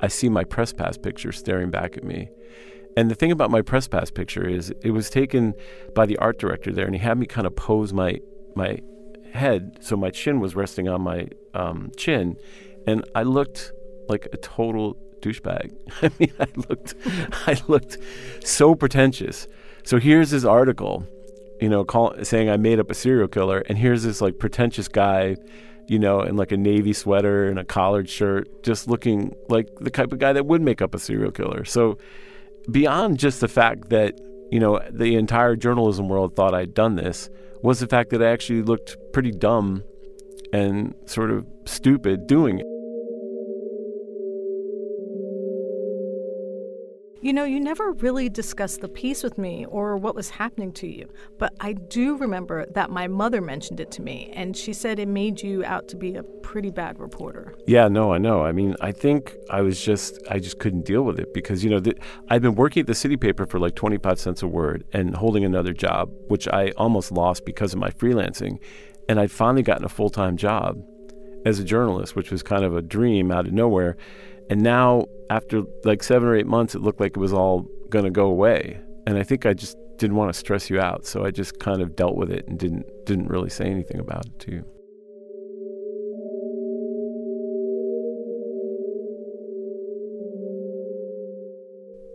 I 0.00 0.08
see 0.08 0.28
my 0.28 0.44
press 0.44 0.72
pass 0.72 0.96
picture 0.96 1.32
staring 1.32 1.70
back 1.70 1.96
at 1.96 2.04
me. 2.04 2.28
And 2.96 3.10
the 3.10 3.14
thing 3.14 3.32
about 3.32 3.50
my 3.50 3.62
press 3.62 3.88
pass 3.88 4.10
picture 4.10 4.46
is 4.46 4.72
it 4.82 4.90
was 4.92 5.10
taken 5.10 5.54
by 5.94 6.06
the 6.06 6.16
art 6.18 6.38
director 6.38 6.72
there, 6.72 6.86
and 6.86 6.94
he 6.94 7.00
had 7.00 7.18
me 7.18 7.26
kind 7.26 7.46
of 7.46 7.56
pose 7.56 7.92
my 7.92 8.20
my 8.54 8.78
head 9.32 9.78
so 9.80 9.96
my 9.96 10.10
chin 10.10 10.38
was 10.38 10.54
resting 10.54 10.88
on 10.88 11.02
my 11.02 11.26
um, 11.54 11.90
chin, 11.96 12.36
and 12.86 13.04
I 13.14 13.24
looked 13.24 13.72
like 14.08 14.28
a 14.32 14.36
total 14.36 14.96
douchebag. 15.24 15.72
I 16.02 16.10
mean, 16.18 16.32
I 16.38 16.46
looked 16.68 16.94
I 17.46 17.60
looked 17.68 17.98
so 18.44 18.74
pretentious. 18.74 19.48
So 19.84 19.98
here's 19.98 20.30
this 20.30 20.44
article, 20.44 21.06
you 21.60 21.68
know, 21.68 21.84
call, 21.84 22.14
saying 22.22 22.48
I 22.48 22.56
made 22.56 22.78
up 22.80 22.90
a 22.90 22.94
serial 22.94 23.28
killer, 23.28 23.58
and 23.68 23.76
here's 23.78 24.02
this 24.02 24.20
like 24.20 24.38
pretentious 24.38 24.88
guy 24.88 25.36
you 25.86 25.98
know, 25.98 26.22
in 26.22 26.36
like 26.36 26.52
a 26.52 26.56
navy 26.56 26.92
sweater 26.92 27.46
and 27.46 27.58
a 27.58 27.64
collared 27.64 28.08
shirt, 28.08 28.62
just 28.62 28.88
looking 28.88 29.34
like 29.48 29.68
the 29.80 29.90
type 29.90 30.12
of 30.12 30.18
guy 30.18 30.32
that 30.32 30.46
would 30.46 30.62
make 30.62 30.80
up 30.80 30.94
a 30.94 30.98
serial 30.98 31.30
killer. 31.30 31.64
So 31.64 31.98
beyond 32.70 33.18
just 33.18 33.40
the 33.40 33.48
fact 33.48 33.90
that 33.90 34.18
you 34.50 34.60
know 34.60 34.80
the 34.90 35.16
entire 35.16 35.56
journalism 35.56 36.08
world 36.08 36.36
thought 36.36 36.54
I'd 36.54 36.74
done 36.74 36.96
this 36.96 37.28
was 37.62 37.80
the 37.80 37.86
fact 37.86 38.10
that 38.10 38.22
I 38.22 38.30
actually 38.30 38.62
looked 38.62 38.96
pretty 39.12 39.30
dumb 39.30 39.82
and 40.52 40.94
sort 41.06 41.30
of 41.30 41.46
stupid 41.66 42.26
doing 42.26 42.60
it. 42.60 42.66
You 47.24 47.32
know, 47.32 47.44
you 47.44 47.58
never 47.58 47.92
really 47.92 48.28
discussed 48.28 48.82
the 48.82 48.88
piece 48.88 49.22
with 49.22 49.38
me 49.38 49.64
or 49.70 49.96
what 49.96 50.14
was 50.14 50.28
happening 50.28 50.72
to 50.72 50.86
you, 50.86 51.08
but 51.38 51.54
I 51.58 51.72
do 51.72 52.18
remember 52.18 52.66
that 52.74 52.90
my 52.90 53.06
mother 53.08 53.40
mentioned 53.40 53.80
it 53.80 53.90
to 53.92 54.02
me, 54.02 54.30
and 54.34 54.54
she 54.54 54.74
said 54.74 54.98
it 54.98 55.08
made 55.08 55.42
you 55.42 55.64
out 55.64 55.88
to 55.88 55.96
be 55.96 56.16
a 56.16 56.22
pretty 56.22 56.70
bad 56.70 57.00
reporter. 57.00 57.54
Yeah, 57.66 57.88
no, 57.88 58.12
I 58.12 58.18
know. 58.18 58.42
I 58.42 58.52
mean, 58.52 58.76
I 58.82 58.92
think 58.92 59.34
I 59.48 59.62
was 59.62 59.82
just, 59.82 60.18
I 60.28 60.38
just 60.38 60.58
couldn't 60.58 60.84
deal 60.84 61.00
with 61.00 61.18
it 61.18 61.32
because, 61.32 61.64
you 61.64 61.70
know, 61.70 61.80
th- 61.80 61.96
I'd 62.28 62.42
been 62.42 62.56
working 62.56 62.82
at 62.82 62.88
the 62.88 62.94
city 62.94 63.16
paper 63.16 63.46
for 63.46 63.58
like 63.58 63.74
25 63.74 64.20
cents 64.20 64.42
a 64.42 64.46
word 64.46 64.84
and 64.92 65.16
holding 65.16 65.46
another 65.46 65.72
job, 65.72 66.10
which 66.28 66.46
I 66.46 66.72
almost 66.72 67.10
lost 67.10 67.46
because 67.46 67.72
of 67.72 67.78
my 67.78 67.88
freelancing. 67.88 68.58
And 69.08 69.18
I'd 69.18 69.30
finally 69.30 69.62
gotten 69.62 69.86
a 69.86 69.88
full 69.88 70.10
time 70.10 70.36
job 70.36 70.76
as 71.46 71.58
a 71.58 71.64
journalist, 71.64 72.16
which 72.16 72.30
was 72.30 72.42
kind 72.42 72.64
of 72.64 72.76
a 72.76 72.82
dream 72.82 73.32
out 73.32 73.46
of 73.46 73.54
nowhere. 73.54 73.96
And 74.50 74.62
now, 74.62 75.06
after 75.30 75.62
like 75.84 76.02
seven 76.02 76.28
or 76.28 76.36
eight 76.36 76.46
months, 76.46 76.74
it 76.74 76.82
looked 76.82 77.00
like 77.00 77.12
it 77.12 77.20
was 77.20 77.32
all 77.32 77.66
going 77.90 78.04
to 78.04 78.10
go 78.10 78.26
away. 78.26 78.80
And 79.06 79.18
I 79.18 79.22
think 79.22 79.46
I 79.46 79.54
just 79.54 79.76
didn't 79.96 80.16
want 80.16 80.32
to 80.32 80.38
stress 80.38 80.70
you 80.70 80.80
out, 80.80 81.06
so 81.06 81.24
I 81.24 81.30
just 81.30 81.58
kind 81.58 81.80
of 81.80 81.94
dealt 81.94 82.16
with 82.16 82.30
it 82.30 82.46
and 82.48 82.58
didn't 82.58 82.86
didn't 83.06 83.28
really 83.28 83.50
say 83.50 83.66
anything 83.66 84.00
about 84.00 84.26
it 84.26 84.38
to 84.40 84.50
you. 84.52 84.64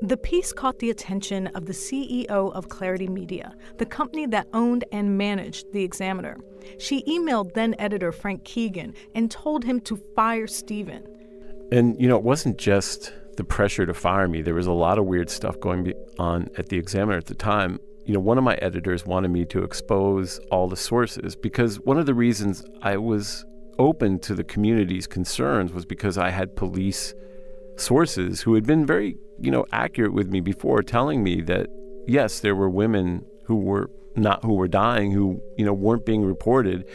The 0.02 0.18
piece 0.18 0.54
caught 0.54 0.80
the 0.80 0.90
attention 0.90 1.48
of 1.48 1.66
the 1.66 1.74
CEO 1.74 2.54
of 2.54 2.70
Clarity 2.70 3.08
Media, 3.08 3.54
the 3.78 3.86
company 3.86 4.26
that 4.28 4.48
owned 4.54 4.86
and 4.94 5.18
managed 5.18 5.72
The 5.74 5.84
Examiner. 5.84 6.38
She 6.78 7.04
emailed 7.04 7.54
then 7.54 7.76
editor 7.78 8.12
Frank 8.14 8.46
Keegan 8.46 8.96
and 9.14 9.30
told 9.30 9.66
him 9.66 9.82
to 9.82 9.98
fire 10.16 10.48
Stephen. 10.48 11.19
And, 11.72 12.00
you 12.00 12.08
know, 12.08 12.18
it 12.18 12.24
wasn't 12.24 12.58
just 12.58 13.14
the 13.38 13.44
pressure 13.44 13.86
to 13.86 13.94
fire 13.94 14.28
me. 14.28 14.42
There 14.42 14.56
was 14.56 14.68
a 14.68 14.72
lot 14.72 14.98
of 14.98 15.06
weird 15.06 15.30
stuff 15.30 15.60
going 15.60 15.94
on 16.18 16.50
at 16.58 16.70
the 16.70 16.78
Examiner 16.78 17.18
at 17.18 17.28
the 17.28 17.36
time. 17.36 17.80
You 18.06 18.14
know, 18.14 18.20
one 18.20 18.38
of 18.38 18.44
my 18.44 18.56
editors 18.56 19.06
wanted 19.06 19.30
me 19.30 19.46
to 19.46 19.64
expose 19.64 20.40
all 20.52 20.68
the 20.68 20.76
sources 20.76 21.36
because 21.36 21.80
one 21.80 21.98
of 21.98 22.06
the 22.06 22.14
reasons 22.14 22.64
I 22.82 22.98
was 22.98 23.46
open 23.78 24.20
to 24.20 24.36
the 24.36 24.44
community's 24.44 25.08
concerns 25.08 25.72
was 25.72 25.86
because 25.86 26.18
I 26.18 26.32
had 26.32 26.56
police 26.56 27.14
sources 27.78 28.42
who 28.42 28.56
had 28.56 28.66
been 28.66 28.86
very, 28.86 29.16
you 29.40 29.52
know, 29.52 29.66
accurate 29.72 30.14
with 30.14 30.28
me 30.28 30.42
before 30.42 30.84
telling 30.84 31.24
me 31.24 31.42
that 31.42 31.68
yes, 32.08 32.40
there 32.40 32.56
were 32.56 32.70
women 32.70 33.26
who 33.46 33.56
were 33.56 33.90
not 34.16 34.44
who 34.44 34.56
were 34.56 34.68
dying 34.68 35.12
who, 35.12 35.42
you 35.58 35.64
know, 35.64 35.74
weren't 35.74 36.06
being 36.06 36.26
reported 36.26 36.86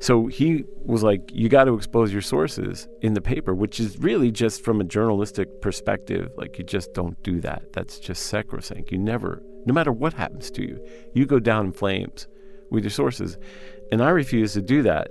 so 0.00 0.26
he 0.26 0.64
was 0.84 1.02
like, 1.02 1.30
You 1.32 1.48
got 1.48 1.64
to 1.64 1.74
expose 1.74 2.12
your 2.12 2.22
sources 2.22 2.88
in 3.02 3.14
the 3.14 3.20
paper, 3.20 3.54
which 3.54 3.80
is 3.80 3.98
really 3.98 4.30
just 4.30 4.62
from 4.62 4.80
a 4.80 4.84
journalistic 4.84 5.60
perspective. 5.60 6.30
Like, 6.36 6.58
you 6.58 6.64
just 6.64 6.92
don't 6.94 7.20
do 7.22 7.40
that. 7.40 7.72
That's 7.72 7.98
just 7.98 8.26
sacrosanct. 8.26 8.92
You 8.92 8.98
never, 8.98 9.42
no 9.64 9.72
matter 9.72 9.92
what 9.92 10.12
happens 10.12 10.50
to 10.52 10.62
you, 10.62 10.84
you 11.14 11.26
go 11.26 11.38
down 11.38 11.66
in 11.66 11.72
flames 11.72 12.26
with 12.70 12.84
your 12.84 12.90
sources. 12.90 13.38
And 13.90 14.02
I 14.02 14.10
refused 14.10 14.54
to 14.54 14.62
do 14.62 14.82
that. 14.82 15.08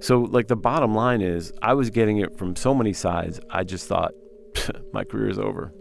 So, 0.00 0.20
like, 0.20 0.48
the 0.48 0.56
bottom 0.56 0.94
line 0.94 1.20
is, 1.20 1.52
I 1.62 1.74
was 1.74 1.90
getting 1.90 2.18
it 2.18 2.36
from 2.36 2.56
so 2.56 2.74
many 2.74 2.92
sides, 2.92 3.40
I 3.50 3.64
just 3.64 3.86
thought, 3.86 4.12
my 4.92 5.04
career 5.04 5.28
is 5.28 5.38
over. 5.38 5.72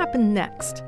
Happened 0.00 0.34
next? 0.34 0.82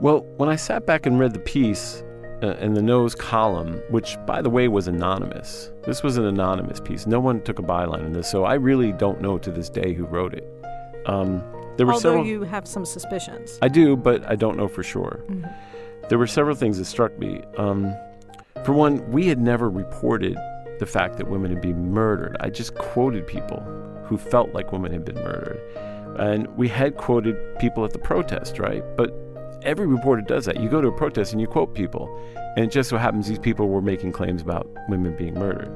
Well, 0.00 0.20
when 0.38 0.48
I 0.48 0.56
sat 0.56 0.86
back 0.86 1.06
and 1.06 1.18
read 1.18 1.34
the 1.34 1.38
piece 1.40 2.02
uh, 2.42 2.56
in 2.56 2.74
the 2.74 2.82
nose 2.82 3.14
column, 3.14 3.80
which, 3.90 4.16
by 4.26 4.42
the 4.42 4.50
way, 4.50 4.68
was 4.68 4.88
anonymous, 4.88 5.70
this 5.84 6.02
was 6.02 6.16
an 6.16 6.24
anonymous 6.24 6.80
piece. 6.80 7.06
No 7.06 7.20
one 7.20 7.42
took 7.42 7.58
a 7.58 7.62
byline 7.62 8.04
in 8.06 8.12
this, 8.12 8.28
so 8.28 8.44
I 8.44 8.54
really 8.54 8.92
don't 8.92 9.20
know 9.20 9.38
to 9.38 9.50
this 9.50 9.68
day 9.70 9.92
who 9.94 10.04
wrote 10.06 10.34
it. 10.34 10.46
Um, 11.06 11.42
there 11.76 11.86
were 11.86 11.92
Although 11.92 12.10
several. 12.10 12.26
you 12.26 12.42
have 12.42 12.66
some 12.66 12.84
suspicions. 12.84 13.58
I 13.62 13.68
do, 13.68 13.96
but 13.96 14.28
I 14.28 14.36
don't 14.36 14.56
know 14.56 14.68
for 14.68 14.82
sure. 14.82 15.20
Mhm. 15.28 15.52
There 16.08 16.18
were 16.18 16.26
several 16.26 16.56
things 16.56 16.78
that 16.78 16.84
struck 16.86 17.16
me. 17.18 17.42
Um, 17.58 17.94
for 18.64 18.72
one, 18.72 19.02
we 19.10 19.26
had 19.26 19.38
never 19.40 19.68
reported 19.68 20.36
the 20.78 20.86
fact 20.86 21.16
that 21.18 21.28
women 21.28 21.50
had 21.50 21.60
been 21.60 21.92
murdered. 21.92 22.36
I 22.40 22.50
just 22.50 22.74
quoted 22.74 23.26
people 23.26 23.60
who 24.06 24.16
felt 24.18 24.52
like 24.54 24.72
women 24.72 24.92
had 24.92 25.04
been 25.04 25.16
murdered. 25.16 25.60
And 26.18 26.46
we 26.56 26.68
had 26.68 26.96
quoted 26.96 27.36
people 27.58 27.84
at 27.84 27.92
the 27.92 27.98
protest, 27.98 28.58
right? 28.58 28.82
But 28.96 29.12
every 29.62 29.86
reporter 29.86 30.22
does 30.22 30.44
that. 30.44 30.60
You 30.60 30.68
go 30.68 30.80
to 30.80 30.88
a 30.88 30.92
protest 30.92 31.32
and 31.32 31.40
you 31.40 31.46
quote 31.46 31.74
people. 31.74 32.08
And 32.56 32.66
it 32.66 32.70
just 32.70 32.90
so 32.90 32.96
happens 32.96 33.26
these 33.26 33.38
people 33.38 33.68
were 33.68 33.82
making 33.82 34.12
claims 34.12 34.42
about 34.42 34.68
women 34.88 35.16
being 35.16 35.34
murdered. 35.34 35.72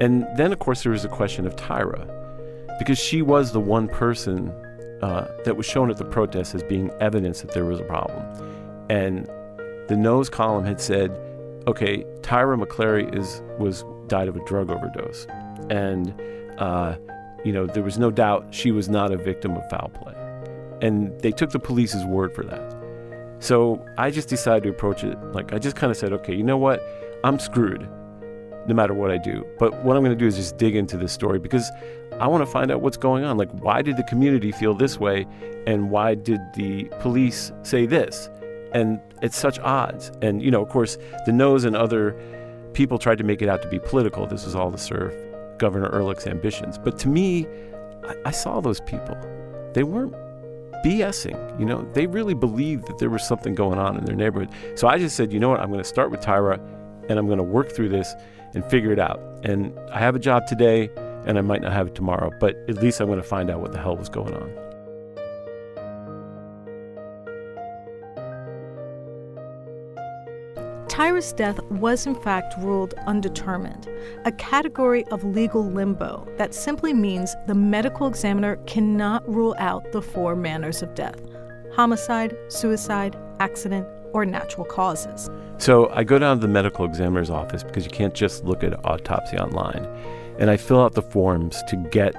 And 0.00 0.26
then, 0.36 0.52
of 0.52 0.58
course, 0.58 0.82
there 0.82 0.92
was 0.92 1.02
the 1.02 1.08
question 1.08 1.46
of 1.46 1.56
Tyra, 1.56 2.08
because 2.78 2.98
she 2.98 3.20
was 3.20 3.52
the 3.52 3.60
one 3.60 3.86
person 3.88 4.48
uh, 5.02 5.26
that 5.44 5.56
was 5.56 5.66
shown 5.66 5.90
at 5.90 5.98
the 5.98 6.04
protest 6.04 6.54
as 6.54 6.62
being 6.62 6.90
evidence 7.00 7.42
that 7.42 7.52
there 7.52 7.66
was 7.66 7.80
a 7.80 7.84
problem. 7.84 8.22
And 8.88 9.26
the 9.88 9.96
nose 9.96 10.30
column 10.30 10.64
had 10.64 10.80
said, 10.80 11.10
okay, 11.66 12.04
Tyra 12.22 12.62
McClary 12.62 13.14
is 13.14 13.42
was 13.58 13.84
died 14.06 14.28
of 14.28 14.36
a 14.36 14.44
drug 14.46 14.70
overdose, 14.70 15.26
and 15.68 16.14
uh, 16.58 16.96
you 17.44 17.52
know 17.52 17.66
there 17.66 17.82
was 17.82 17.98
no 17.98 18.10
doubt 18.10 18.46
she 18.50 18.70
was 18.70 18.88
not 18.88 19.12
a 19.12 19.16
victim 19.16 19.56
of 19.56 19.68
foul 19.70 19.90
play, 19.94 20.14
and 20.82 21.18
they 21.20 21.30
took 21.30 21.50
the 21.50 21.58
police's 21.58 22.04
word 22.04 22.34
for 22.34 22.44
that. 22.44 22.76
So 23.38 23.84
I 23.96 24.10
just 24.10 24.28
decided 24.28 24.64
to 24.64 24.68
approach 24.68 25.02
it 25.02 25.18
like 25.32 25.52
I 25.52 25.58
just 25.58 25.76
kind 25.76 25.90
of 25.90 25.96
said, 25.96 26.12
okay, 26.12 26.34
you 26.34 26.42
know 26.42 26.58
what, 26.58 26.82
I'm 27.24 27.38
screwed, 27.38 27.88
no 28.66 28.74
matter 28.74 28.92
what 28.92 29.10
I 29.10 29.16
do. 29.16 29.46
But 29.58 29.72
what 29.82 29.96
I'm 29.96 30.02
going 30.04 30.16
to 30.16 30.18
do 30.18 30.26
is 30.26 30.36
just 30.36 30.58
dig 30.58 30.76
into 30.76 30.98
this 30.98 31.12
story 31.12 31.38
because 31.38 31.70
I 32.20 32.26
want 32.26 32.44
to 32.44 32.50
find 32.50 32.70
out 32.70 32.82
what's 32.82 32.98
going 32.98 33.24
on. 33.24 33.38
Like, 33.38 33.50
why 33.52 33.80
did 33.80 33.96
the 33.96 34.02
community 34.02 34.52
feel 34.52 34.74
this 34.74 35.00
way, 35.00 35.26
and 35.66 35.90
why 35.90 36.14
did 36.14 36.40
the 36.54 36.84
police 37.00 37.50
say 37.62 37.86
this? 37.86 38.28
And 38.72 39.00
it's 39.22 39.38
such 39.38 39.58
odds. 39.60 40.12
And, 40.20 40.42
you 40.42 40.50
know, 40.50 40.62
of 40.62 40.68
course, 40.68 40.98
the 41.24 41.32
Nose 41.32 41.64
and 41.64 41.74
other 41.74 42.14
people 42.74 42.98
tried 42.98 43.18
to 43.18 43.24
make 43.24 43.42
it 43.42 43.48
out 43.48 43.62
to 43.62 43.68
be 43.68 43.78
political. 43.78 44.26
This 44.26 44.44
was 44.44 44.54
all 44.54 44.70
to 44.70 44.78
serve 44.78 45.14
Governor 45.60 45.88
Ehrlich's 45.90 46.26
ambitions. 46.26 46.76
But 46.76 46.98
to 46.98 47.08
me, 47.08 47.46
I, 48.04 48.16
I 48.26 48.30
saw 48.32 48.60
those 48.60 48.80
people. 48.80 49.16
They 49.74 49.84
weren't 49.84 50.14
BSing. 50.84 51.60
You 51.60 51.66
know, 51.66 51.88
they 51.92 52.06
really 52.06 52.34
believed 52.34 52.88
that 52.88 52.98
there 52.98 53.10
was 53.10 53.22
something 53.22 53.54
going 53.54 53.78
on 53.78 53.96
in 53.96 54.04
their 54.04 54.16
neighborhood. 54.16 54.50
So 54.74 54.88
I 54.88 54.98
just 54.98 55.14
said, 55.14 55.32
you 55.32 55.38
know 55.38 55.50
what, 55.50 55.60
I'm 55.60 55.68
going 55.68 55.82
to 55.82 55.88
start 55.88 56.10
with 56.10 56.20
Tyra 56.20 56.58
and 57.08 57.18
I'm 57.18 57.26
going 57.26 57.38
to 57.38 57.44
work 57.44 57.70
through 57.70 57.90
this 57.90 58.12
and 58.54 58.64
figure 58.64 58.92
it 58.92 58.98
out. 58.98 59.20
And 59.44 59.78
I 59.92 60.00
have 60.00 60.16
a 60.16 60.18
job 60.18 60.46
today 60.46 60.90
and 61.26 61.38
I 61.38 61.42
might 61.42 61.60
not 61.60 61.72
have 61.72 61.88
it 61.88 61.94
tomorrow, 61.94 62.30
but 62.40 62.56
at 62.68 62.76
least 62.76 63.00
I'm 63.00 63.06
going 63.06 63.20
to 63.20 63.28
find 63.28 63.50
out 63.50 63.60
what 63.60 63.72
the 63.72 63.78
hell 63.78 63.96
was 63.96 64.08
going 64.08 64.34
on. 64.34 64.69
Tyra's 71.00 71.32
death 71.32 71.58
was 71.70 72.06
in 72.06 72.14
fact 72.14 72.52
ruled 72.58 72.92
undetermined, 73.06 73.88
a 74.26 74.32
category 74.32 75.06
of 75.06 75.24
legal 75.24 75.64
limbo 75.64 76.28
that 76.36 76.54
simply 76.54 76.92
means 76.92 77.34
the 77.46 77.54
medical 77.54 78.06
examiner 78.06 78.56
cannot 78.66 79.26
rule 79.26 79.54
out 79.56 79.92
the 79.92 80.02
four 80.02 80.36
manners 80.36 80.82
of 80.82 80.94
death 80.94 81.18
homicide, 81.74 82.36
suicide, 82.48 83.16
accident, 83.38 83.88
or 84.12 84.26
natural 84.26 84.66
causes. 84.66 85.30
So 85.56 85.88
I 85.88 86.04
go 86.04 86.18
down 86.18 86.36
to 86.36 86.42
the 86.42 86.52
medical 86.52 86.84
examiner's 86.84 87.30
office 87.30 87.64
because 87.64 87.86
you 87.86 87.90
can't 87.90 88.12
just 88.12 88.44
look 88.44 88.62
at 88.62 88.74
autopsy 88.84 89.38
online. 89.38 89.86
And 90.38 90.50
I 90.50 90.58
fill 90.58 90.82
out 90.82 90.92
the 90.92 91.02
forms 91.02 91.62
to 91.68 91.76
get 91.76 92.14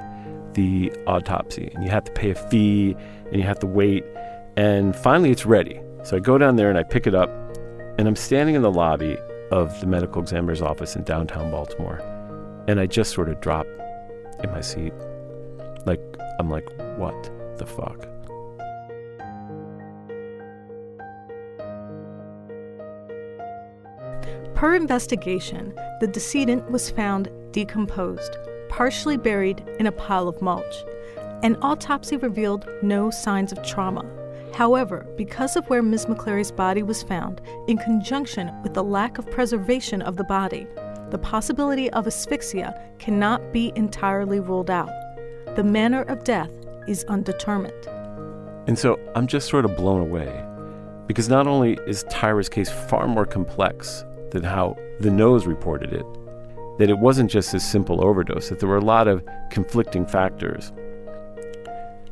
the 0.55 0.91
autopsy. 1.05 1.69
And 1.75 1.83
you 1.83 1.91
have 1.91 2.05
to 2.05 2.11
pay 2.13 2.31
a 2.31 2.35
fee 2.35 2.95
and 3.25 3.35
you 3.35 3.43
have 3.43 3.59
to 3.59 3.67
wait. 3.67 4.03
And 4.57 4.95
finally, 4.95 5.29
it's 5.29 5.45
ready. 5.45 5.79
So 6.01 6.17
I 6.17 6.19
go 6.19 6.39
down 6.39 6.55
there 6.55 6.69
and 6.69 6.79
I 6.79 6.83
pick 6.83 7.05
it 7.05 7.13
up. 7.13 7.29
And 8.01 8.07
I'm 8.07 8.15
standing 8.15 8.55
in 8.55 8.63
the 8.63 8.71
lobby 8.71 9.15
of 9.51 9.79
the 9.79 9.85
medical 9.85 10.23
examiner's 10.23 10.59
office 10.59 10.95
in 10.95 11.03
downtown 11.03 11.51
Baltimore. 11.51 11.99
And 12.67 12.79
I 12.79 12.87
just 12.87 13.13
sort 13.13 13.29
of 13.29 13.39
drop 13.41 13.67
in 14.43 14.49
my 14.49 14.59
seat. 14.59 14.91
Like, 15.85 16.01
I'm 16.39 16.49
like, 16.49 16.67
what 16.97 17.29
the 17.59 17.65
fuck? 17.67 18.07
Per 24.55 24.73
investigation, 24.73 25.71
the 25.99 26.07
decedent 26.07 26.71
was 26.71 26.89
found 26.89 27.29
decomposed, 27.51 28.35
partially 28.67 29.17
buried 29.17 29.63
in 29.77 29.85
a 29.85 29.91
pile 29.91 30.27
of 30.27 30.41
mulch. 30.41 30.83
An 31.43 31.55
autopsy 31.61 32.17
revealed 32.17 32.67
no 32.81 33.11
signs 33.11 33.51
of 33.51 33.61
trauma. 33.61 34.20
However, 34.53 35.07
because 35.15 35.55
of 35.55 35.65
where 35.69 35.81
Ms. 35.81 36.07
McClary's 36.07 36.51
body 36.51 36.83
was 36.83 37.03
found, 37.03 37.41
in 37.67 37.77
conjunction 37.77 38.51
with 38.63 38.73
the 38.73 38.83
lack 38.83 39.17
of 39.17 39.29
preservation 39.31 40.01
of 40.01 40.17
the 40.17 40.23
body, 40.25 40.67
the 41.09 41.17
possibility 41.17 41.89
of 41.91 42.05
asphyxia 42.05 42.73
cannot 42.99 43.53
be 43.53 43.71
entirely 43.75 44.39
ruled 44.39 44.69
out. 44.69 44.89
The 45.55 45.63
manner 45.63 46.03
of 46.03 46.23
death 46.23 46.51
is 46.87 47.03
undetermined. 47.05 47.87
And 48.67 48.77
so 48.77 48.99
I'm 49.15 49.27
just 49.27 49.49
sort 49.49 49.65
of 49.65 49.75
blown 49.75 50.01
away 50.01 50.45
because 51.07 51.27
not 51.27 51.47
only 51.47 51.77
is 51.87 52.03
Tyra's 52.05 52.47
case 52.47 52.69
far 52.69 53.07
more 53.07 53.25
complex 53.25 54.05
than 54.31 54.43
how 54.43 54.77
the 54.99 55.11
nose 55.11 55.45
reported 55.45 55.91
it, 55.93 56.05
that 56.77 56.89
it 56.89 56.99
wasn't 56.99 57.29
just 57.29 57.53
a 57.53 57.59
simple 57.59 58.03
overdose, 58.03 58.49
that 58.49 58.59
there 58.59 58.69
were 58.69 58.77
a 58.77 58.81
lot 58.81 59.07
of 59.07 59.23
conflicting 59.49 60.05
factors. 60.05 60.71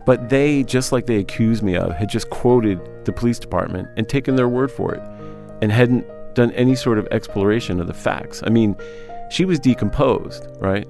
But 0.10 0.30
they, 0.30 0.64
just 0.64 0.92
like 0.92 1.06
they 1.06 1.18
accused 1.18 1.62
me 1.62 1.76
of, 1.76 1.94
had 1.94 2.10
just 2.10 2.32
quoted 2.32 2.82
the 3.06 3.12
police 3.14 3.38
department 3.38 3.90
and 3.96 4.10
taken 4.10 4.36
their 4.36 4.50
word 4.50 4.72
for 4.72 4.92
it 4.96 5.04
and 5.62 5.72
hadn't 5.72 6.04
done 6.34 6.52
any 6.54 6.74
sort 6.74 6.98
of 6.98 7.08
exploration 7.12 7.80
of 7.80 7.86
the 7.86 7.94
facts. 7.94 8.42
I 8.44 8.50
mean, 8.50 8.76
she 9.30 9.46
was 9.46 9.60
decomposed, 9.60 10.48
right? 10.60 10.90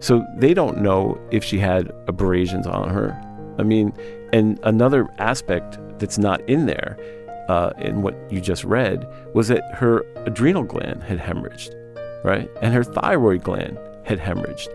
So 0.00 0.22
they 0.36 0.52
don't 0.52 0.82
know 0.82 1.18
if 1.30 1.42
she 1.42 1.58
had 1.58 1.90
abrasions 2.08 2.66
on 2.66 2.90
her. 2.90 3.18
I 3.58 3.62
mean, 3.62 3.94
and 4.34 4.60
another 4.64 5.08
aspect 5.16 5.78
that's 5.98 6.18
not 6.18 6.46
in 6.46 6.66
there 6.66 6.98
uh, 7.48 7.70
in 7.78 8.02
what 8.02 8.14
you 8.30 8.38
just 8.38 8.64
read 8.64 9.08
was 9.32 9.48
that 9.48 9.62
her 9.76 10.04
adrenal 10.26 10.64
gland 10.64 11.02
had 11.04 11.18
hemorrhaged, 11.18 11.72
right? 12.22 12.50
And 12.60 12.74
her 12.74 12.84
thyroid 12.84 13.44
gland 13.44 13.78
had 14.04 14.18
hemorrhaged. 14.18 14.68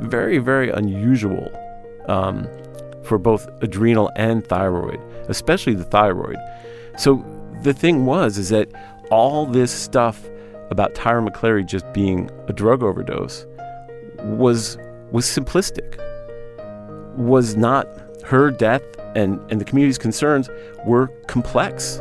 Very, 0.00 0.38
very 0.38 0.70
unusual 0.70 1.48
um, 2.08 2.48
for 3.06 3.18
both 3.18 3.48
adrenal 3.62 4.10
and 4.16 4.46
thyroid, 4.46 5.00
especially 5.28 5.74
the 5.74 5.84
thyroid. 5.84 6.36
So 6.98 7.24
the 7.62 7.72
thing 7.72 8.04
was, 8.06 8.38
is 8.38 8.48
that 8.50 8.68
all 9.10 9.46
this 9.46 9.70
stuff 9.72 10.28
about 10.70 10.94
Tyra 10.94 11.26
McClary 11.26 11.64
just 11.64 11.90
being 11.92 12.30
a 12.48 12.52
drug 12.52 12.82
overdose 12.82 13.46
was 14.24 14.78
was 15.12 15.24
simplistic. 15.24 15.96
Was 17.16 17.56
not 17.56 17.86
her 18.24 18.50
death 18.50 18.82
and, 19.14 19.40
and 19.50 19.60
the 19.60 19.64
community's 19.64 19.98
concerns 19.98 20.50
were 20.84 21.08
complex. 21.26 22.00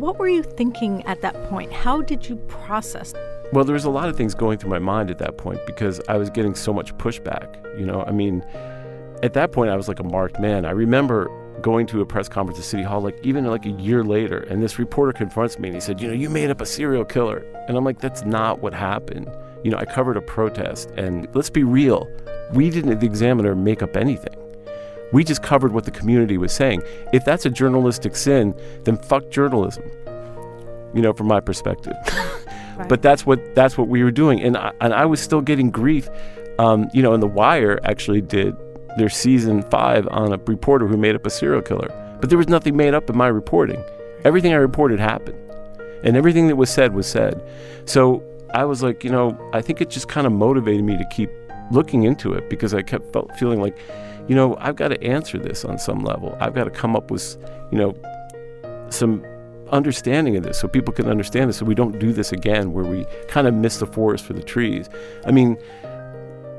What 0.00 0.18
were 0.18 0.28
you 0.28 0.42
thinking 0.42 1.04
at 1.06 1.20
that 1.20 1.34
point? 1.50 1.72
How 1.72 2.00
did 2.00 2.28
you 2.28 2.36
process? 2.48 3.12
Well, 3.52 3.64
there 3.64 3.74
was 3.74 3.84
a 3.84 3.90
lot 3.90 4.08
of 4.08 4.16
things 4.16 4.34
going 4.34 4.58
through 4.58 4.70
my 4.70 4.78
mind 4.78 5.10
at 5.10 5.18
that 5.18 5.36
point 5.36 5.60
because 5.66 6.00
I 6.08 6.16
was 6.16 6.30
getting 6.30 6.54
so 6.54 6.72
much 6.72 6.96
pushback. 6.96 7.56
You 7.78 7.84
know, 7.84 8.02
I 8.06 8.12
mean, 8.12 8.42
at 9.22 9.34
that 9.34 9.52
point, 9.52 9.70
I 9.70 9.76
was 9.76 9.88
like 9.88 10.00
a 10.00 10.04
marked 10.04 10.40
man. 10.40 10.64
I 10.64 10.70
remember 10.70 11.28
going 11.60 11.86
to 11.88 12.00
a 12.00 12.06
press 12.06 12.28
conference 12.28 12.58
at 12.58 12.64
City 12.64 12.82
Hall, 12.82 13.02
like 13.02 13.18
even 13.22 13.44
like 13.44 13.66
a 13.66 13.70
year 13.70 14.02
later, 14.02 14.38
and 14.38 14.62
this 14.62 14.78
reporter 14.78 15.12
confronts 15.12 15.58
me 15.58 15.68
and 15.68 15.74
he 15.74 15.80
said, 15.80 16.00
You 16.00 16.08
know, 16.08 16.14
you 16.14 16.30
made 16.30 16.48
up 16.48 16.62
a 16.62 16.66
serial 16.66 17.04
killer. 17.04 17.44
And 17.68 17.76
I'm 17.76 17.84
like, 17.84 18.00
That's 18.00 18.22
not 18.22 18.60
what 18.60 18.72
happened. 18.72 19.30
You 19.62 19.70
know, 19.70 19.76
I 19.76 19.84
covered 19.84 20.16
a 20.16 20.22
protest, 20.22 20.90
and 20.96 21.28
let's 21.34 21.50
be 21.50 21.64
real, 21.64 22.08
we 22.54 22.70
didn't 22.70 22.98
the 23.00 23.06
Examiner 23.06 23.54
make 23.54 23.82
up 23.82 23.94
anything. 23.94 24.34
We 25.12 25.24
just 25.24 25.42
covered 25.42 25.72
what 25.72 25.84
the 25.84 25.90
community 25.90 26.38
was 26.38 26.52
saying. 26.52 26.82
If 27.12 27.24
that's 27.24 27.46
a 27.46 27.50
journalistic 27.50 28.16
sin, 28.16 28.54
then 28.84 28.96
fuck 28.96 29.30
journalism. 29.30 29.90
You 30.94 31.02
know, 31.02 31.12
from 31.12 31.28
my 31.28 31.40
perspective. 31.40 31.94
right. 32.76 32.88
But 32.88 33.02
that's 33.02 33.26
what 33.26 33.54
that's 33.54 33.78
what 33.78 33.88
we 33.88 34.02
were 34.02 34.10
doing, 34.10 34.40
and 34.42 34.56
I, 34.56 34.72
and 34.80 34.92
I 34.92 35.06
was 35.06 35.20
still 35.20 35.40
getting 35.40 35.70
grief. 35.70 36.08
Um, 36.58 36.90
you 36.92 37.02
know, 37.02 37.14
and 37.14 37.22
The 37.22 37.28
Wire 37.28 37.80
actually 37.84 38.20
did 38.20 38.54
their 38.98 39.08
season 39.08 39.62
five 39.62 40.06
on 40.10 40.32
a 40.32 40.36
reporter 40.36 40.86
who 40.86 40.96
made 40.96 41.14
up 41.14 41.24
a 41.24 41.30
serial 41.30 41.62
killer. 41.62 41.88
But 42.20 42.28
there 42.28 42.38
was 42.38 42.48
nothing 42.48 42.76
made 42.76 42.92
up 42.92 43.08
in 43.08 43.16
my 43.16 43.28
reporting. 43.28 43.82
Everything 44.24 44.52
I 44.52 44.56
reported 44.56 45.00
happened, 45.00 45.38
and 46.04 46.16
everything 46.16 46.48
that 46.48 46.56
was 46.56 46.70
said 46.70 46.94
was 46.94 47.06
said. 47.06 47.42
So 47.86 48.22
I 48.52 48.64
was 48.64 48.82
like, 48.82 49.04
you 49.04 49.10
know, 49.10 49.38
I 49.52 49.62
think 49.62 49.80
it 49.80 49.90
just 49.90 50.08
kind 50.08 50.26
of 50.26 50.32
motivated 50.32 50.84
me 50.84 50.96
to 50.96 51.04
keep 51.06 51.30
looking 51.70 52.02
into 52.02 52.32
it 52.34 52.50
because 52.50 52.74
I 52.74 52.82
kept 52.82 53.12
felt, 53.12 53.34
feeling 53.36 53.60
like, 53.60 53.76
you 54.30 54.36
know, 54.36 54.56
I've 54.60 54.76
got 54.76 54.88
to 54.88 55.02
answer 55.02 55.38
this 55.38 55.64
on 55.64 55.76
some 55.76 56.04
level. 56.04 56.38
I've 56.38 56.54
got 56.54 56.62
to 56.62 56.70
come 56.70 56.94
up 56.94 57.10
with, 57.10 57.36
you 57.72 57.78
know, 57.78 57.96
some 58.88 59.24
understanding 59.70 60.36
of 60.36 60.44
this 60.44 60.60
so 60.60 60.68
people 60.68 60.94
can 60.94 61.08
understand 61.08 61.48
this 61.48 61.56
so 61.56 61.64
we 61.64 61.74
don't 61.74 61.98
do 61.98 62.12
this 62.12 62.30
again 62.30 62.72
where 62.72 62.84
we 62.84 63.04
kind 63.26 63.48
of 63.48 63.54
miss 63.54 63.78
the 63.78 63.88
forest 63.88 64.24
for 64.24 64.32
the 64.32 64.42
trees. 64.42 64.88
I 65.26 65.32
mean, 65.32 65.58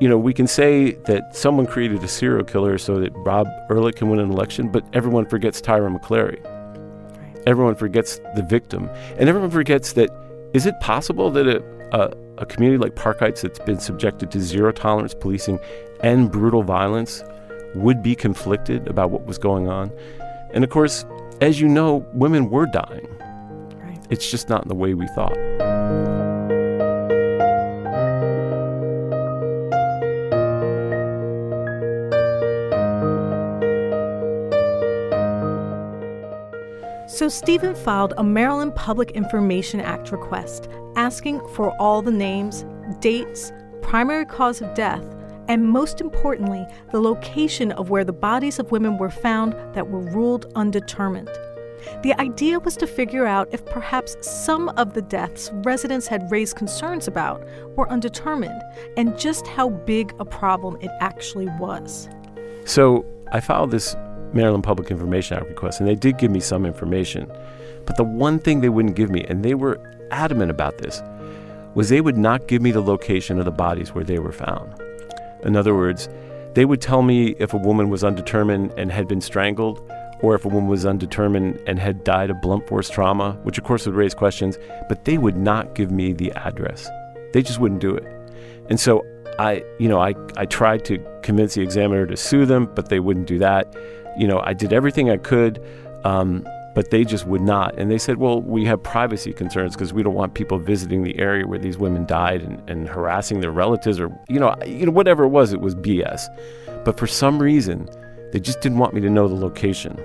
you 0.01 0.09
know, 0.09 0.17
we 0.17 0.33
can 0.33 0.47
say 0.47 0.95
that 1.05 1.33
someone 1.33 1.65
created 1.65 2.03
a 2.03 2.09
serial 2.09 2.43
killer 2.43 2.77
so 2.77 2.99
that 2.99 3.13
Bob 3.23 3.47
Ehrlich 3.69 3.95
can 3.95 4.09
win 4.09 4.19
an 4.19 4.31
election, 4.31 4.67
but 4.67 4.83
everyone 4.91 5.25
forgets 5.25 5.61
Tyra 5.61 5.97
McClary. 5.97 6.43
Right. 6.43 7.43
Everyone 7.47 7.75
forgets 7.75 8.19
the 8.35 8.43
victim. 8.43 8.89
And 9.17 9.29
everyone 9.29 9.49
forgets 9.49 9.93
that 9.93 10.09
is 10.53 10.65
it 10.65 10.77
possible 10.81 11.29
that 11.29 11.47
a, 11.47 11.63
a, 11.97 12.11
a 12.39 12.45
community 12.45 12.83
like 12.83 12.97
Park 12.97 13.19
Heights 13.19 13.43
that's 13.43 13.59
been 13.59 13.79
subjected 13.79 14.29
to 14.31 14.41
zero 14.41 14.73
tolerance 14.73 15.13
policing 15.13 15.57
and 16.01 16.29
brutal 16.29 16.63
violence 16.63 17.23
would 17.75 18.01
be 18.03 18.15
conflicted 18.15 18.87
about 18.87 19.11
what 19.11 19.25
was 19.25 19.37
going 19.37 19.67
on? 19.67 19.91
And 20.53 20.63
of 20.63 20.69
course, 20.69 21.05
as 21.41 21.59
you 21.59 21.67
know, 21.67 22.05
women 22.13 22.49
were 22.49 22.65
dying. 22.65 23.07
Right. 23.75 23.99
It's 24.09 24.29
just 24.29 24.49
not 24.49 24.63
in 24.63 24.67
the 24.67 24.75
way 24.75 24.93
we 24.93 25.07
thought. 25.07 25.37
So 37.07 37.29
Stephen 37.29 37.75
filed 37.75 38.15
a 38.17 38.23
Maryland 38.23 38.73
Public 38.73 39.11
Information 39.11 39.79
Act 39.79 40.11
request 40.11 40.67
asking 40.95 41.39
for 41.49 41.71
all 41.79 42.01
the 42.01 42.11
names, 42.11 42.65
dates, 42.99 43.51
primary 43.83 44.25
cause 44.25 44.59
of 44.59 44.73
death, 44.73 45.05
and 45.47 45.67
most 45.67 46.01
importantly, 46.01 46.65
the 46.91 47.01
location 47.01 47.71
of 47.73 47.89
where 47.89 48.03
the 48.03 48.13
bodies 48.13 48.59
of 48.59 48.71
women 48.71 48.97
were 48.97 49.09
found 49.09 49.53
that 49.73 49.89
were 49.89 50.01
ruled 50.01 50.51
undetermined. 50.55 51.29
The 52.03 52.13
idea 52.19 52.59
was 52.59 52.77
to 52.77 52.87
figure 52.87 53.25
out 53.25 53.49
if 53.51 53.65
perhaps 53.65 54.15
some 54.21 54.69
of 54.69 54.93
the 54.93 55.01
deaths 55.01 55.49
residents 55.63 56.07
had 56.07 56.31
raised 56.31 56.55
concerns 56.55 57.07
about 57.07 57.43
were 57.75 57.89
undetermined 57.89 58.61
and 58.97 59.17
just 59.17 59.47
how 59.47 59.69
big 59.69 60.13
a 60.19 60.25
problem 60.25 60.77
it 60.81 60.91
actually 60.99 61.47
was. 61.59 62.07
So 62.65 63.05
I 63.31 63.39
filed 63.39 63.71
this 63.71 63.95
Maryland 64.33 64.63
Public 64.63 64.91
Information 64.91 65.37
Act 65.37 65.47
request, 65.47 65.79
and 65.79 65.89
they 65.89 65.95
did 65.95 66.17
give 66.17 66.31
me 66.31 66.39
some 66.39 66.65
information. 66.65 67.31
But 67.85 67.97
the 67.97 68.03
one 68.03 68.39
thing 68.39 68.61
they 68.61 68.69
wouldn't 68.69 68.95
give 68.95 69.09
me, 69.09 69.25
and 69.27 69.43
they 69.43 69.55
were 69.55 69.79
adamant 70.11 70.51
about 70.51 70.77
this, 70.77 71.01
was 71.73 71.89
they 71.89 72.01
would 72.01 72.17
not 72.17 72.47
give 72.47 72.61
me 72.61 72.71
the 72.71 72.81
location 72.81 73.39
of 73.39 73.45
the 73.45 73.51
bodies 73.51 73.93
where 73.93 74.03
they 74.03 74.19
were 74.19 74.31
found. 74.31 74.73
In 75.43 75.55
other 75.55 75.75
words, 75.75 76.09
they 76.53 76.65
would 76.65 76.81
tell 76.81 77.01
me 77.01 77.35
if 77.39 77.53
a 77.53 77.57
woman 77.57 77.89
was 77.89 78.03
undetermined 78.03 78.73
and 78.77 78.91
had 78.91 79.07
been 79.07 79.21
strangled, 79.21 79.81
or 80.21 80.35
if 80.35 80.45
a 80.45 80.47
woman 80.47 80.69
was 80.69 80.85
undetermined 80.85 81.59
and 81.65 81.79
had 81.79 82.03
died 82.03 82.29
of 82.29 82.41
blunt 82.41 82.67
force 82.67 82.89
trauma, 82.89 83.33
which 83.43 83.57
of 83.57 83.63
course 83.63 83.85
would 83.85 83.95
raise 83.95 84.13
questions, 84.13 84.57
but 84.87 85.05
they 85.05 85.17
would 85.17 85.37
not 85.37 85.75
give 85.75 85.91
me 85.91 86.13
the 86.13 86.31
address. 86.33 86.89
They 87.33 87.41
just 87.41 87.59
wouldn't 87.59 87.81
do 87.81 87.95
it. 87.95 88.05
And 88.69 88.79
so 88.79 89.05
I, 89.39 89.63
you 89.79 89.87
know, 89.87 89.99
I, 89.99 90.13
I 90.37 90.45
tried 90.45 90.85
to 90.85 90.99
convince 91.23 91.55
the 91.55 91.61
examiner 91.61 92.05
to 92.05 92.17
sue 92.17 92.45
them, 92.45 92.69
but 92.75 92.89
they 92.89 92.99
wouldn't 92.99 93.27
do 93.27 93.39
that 93.39 93.73
you 94.17 94.27
know, 94.27 94.41
I 94.43 94.53
did 94.53 94.73
everything 94.73 95.09
I 95.09 95.17
could, 95.17 95.63
um, 96.03 96.47
but 96.73 96.89
they 96.89 97.03
just 97.03 97.25
would 97.25 97.41
not. 97.41 97.77
And 97.77 97.91
they 97.91 97.97
said, 97.97 98.17
well, 98.17 98.41
we 98.41 98.65
have 98.65 98.81
privacy 98.81 99.33
concerns 99.33 99.75
because 99.75 99.93
we 99.93 100.03
don't 100.03 100.13
want 100.13 100.33
people 100.33 100.57
visiting 100.57 101.03
the 101.03 101.17
area 101.19 101.45
where 101.45 101.59
these 101.59 101.77
women 101.77 102.05
died 102.05 102.41
and, 102.41 102.69
and 102.69 102.87
harassing 102.87 103.41
their 103.41 103.51
relatives 103.51 103.99
or, 103.99 104.17
you 104.29 104.39
know, 104.39 104.55
you 104.65 104.85
know, 104.85 104.91
whatever 104.91 105.23
it 105.23 105.29
was, 105.29 105.53
it 105.53 105.59
was 105.59 105.75
BS. 105.75 106.23
But 106.85 106.97
for 106.97 107.07
some 107.07 107.39
reason, 107.39 107.89
they 108.31 108.39
just 108.39 108.61
didn't 108.61 108.77
want 108.77 108.93
me 108.93 109.01
to 109.01 109.09
know 109.09 109.27
the 109.27 109.35
location. 109.35 109.99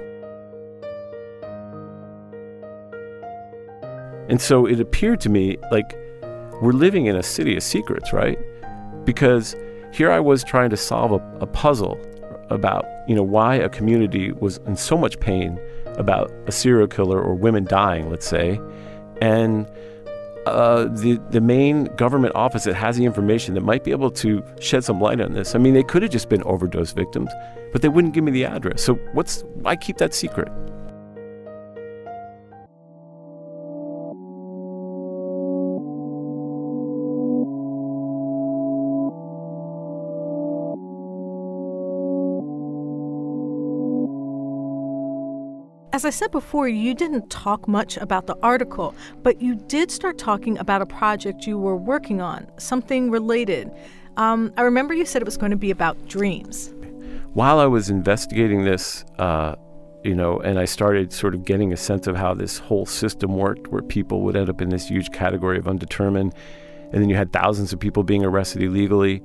And 4.29 4.41
so 4.41 4.67
it 4.67 4.81
appeared 4.81 5.21
to 5.21 5.29
me 5.29 5.57
like 5.71 5.97
we're 6.61 6.73
living 6.73 7.07
in 7.07 7.17
a 7.17 7.23
city 7.23 7.57
of 7.57 7.63
secrets, 7.63 8.13
right? 8.13 8.39
Because 9.05 9.55
here 9.93 10.11
I 10.11 10.19
was 10.19 10.43
trying 10.43 10.71
to 10.71 10.77
solve 10.77 11.13
a, 11.13 11.39
a 11.41 11.47
puzzle 11.47 11.99
about 12.51 12.85
you 13.09 13.15
know 13.15 13.23
why 13.23 13.57
a 13.57 13.69
community 13.69 14.33
was 14.33 14.59
in 14.67 14.77
so 14.77 14.97
much 14.97 15.19
pain 15.19 15.59
about 15.99 16.31
a 16.47 16.53
serial 16.53 16.87
killer 16.87 17.21
or 17.21 17.35
women 17.35 17.65
dying, 17.65 18.11
let's 18.11 18.27
say, 18.27 18.61
and 19.21 19.67
uh, 20.47 20.85
the 20.85 21.21
the 21.31 21.41
main 21.41 21.85
government 21.97 22.35
office 22.37 22.65
that 22.65 22.75
has 22.75 22.97
the 22.97 23.05
information 23.05 23.55
that 23.55 23.63
might 23.63 23.83
be 23.83 23.91
able 23.91 24.11
to 24.11 24.43
shed 24.61 24.85
some 24.85 25.01
light 25.01 25.21
on 25.21 25.33
this. 25.33 25.55
I 25.55 25.59
mean, 25.59 25.75
they 25.75 25.83
could 25.83 26.03
have 26.03 26.11
just 26.11 26.29
been 26.29 26.43
overdose 26.45 26.93
victims, 26.93 27.31
but 27.73 27.83
they 27.83 27.89
wouldn't 27.89 28.15
give 28.15 28.23
me 28.23 28.31
the 28.31 28.45
address. 28.45 28.83
So 28.83 28.95
what's 29.13 29.43
why 29.55 29.75
keep 29.77 29.99
that 29.99 30.15
secret? 30.15 30.49
As 45.97 46.05
I 46.05 46.11
said 46.11 46.31
before, 46.31 46.69
you 46.69 46.93
didn't 46.93 47.31
talk 47.31 47.67
much 47.67 47.97
about 47.97 48.27
the 48.27 48.37
article, 48.43 48.95
but 49.23 49.41
you 49.41 49.55
did 49.55 49.91
start 49.91 50.19
talking 50.19 50.59
about 50.59 50.83
a 50.83 50.85
project 50.85 51.47
you 51.47 51.59
were 51.59 51.75
working 51.75 52.21
on, 52.21 52.47
something 52.59 53.11
related. 53.11 53.71
Um, 54.19 54.53
I 54.59 54.63
remember 54.65 54.93
you 54.93 55.07
said 55.07 55.23
it 55.23 55.25
was 55.25 55.39
going 55.39 55.53
to 55.53 55.57
be 55.57 55.71
about 55.71 55.97
dreams. 56.07 56.75
While 57.33 57.59
I 57.61 57.65
was 57.65 57.89
investigating 57.89 58.63
this, 58.63 59.07
uh, 59.19 59.55
you 60.05 60.15
know, 60.15 60.39
and 60.39 60.59
I 60.59 60.67
started 60.67 61.15
sort 61.15 61.35
of 61.35 61.47
getting 61.47 61.73
a 61.73 61.79
sense 61.79 62.07
of 62.07 62.15
how 62.15 62.35
this 62.35 62.59
whole 62.59 62.85
system 62.85 63.35
worked, 63.35 63.69
where 63.69 63.81
people 63.81 64.21
would 64.21 64.37
end 64.37 64.51
up 64.51 64.61
in 64.61 64.69
this 64.69 64.89
huge 64.89 65.11
category 65.13 65.57
of 65.57 65.67
undetermined, 65.67 66.35
and 66.93 67.01
then 67.01 67.09
you 67.09 67.17
had 67.17 67.33
thousands 67.33 67.73
of 67.73 67.81
people 67.81 68.03
being 68.03 68.23
arrested 68.23 68.63
illegally, 68.63 69.23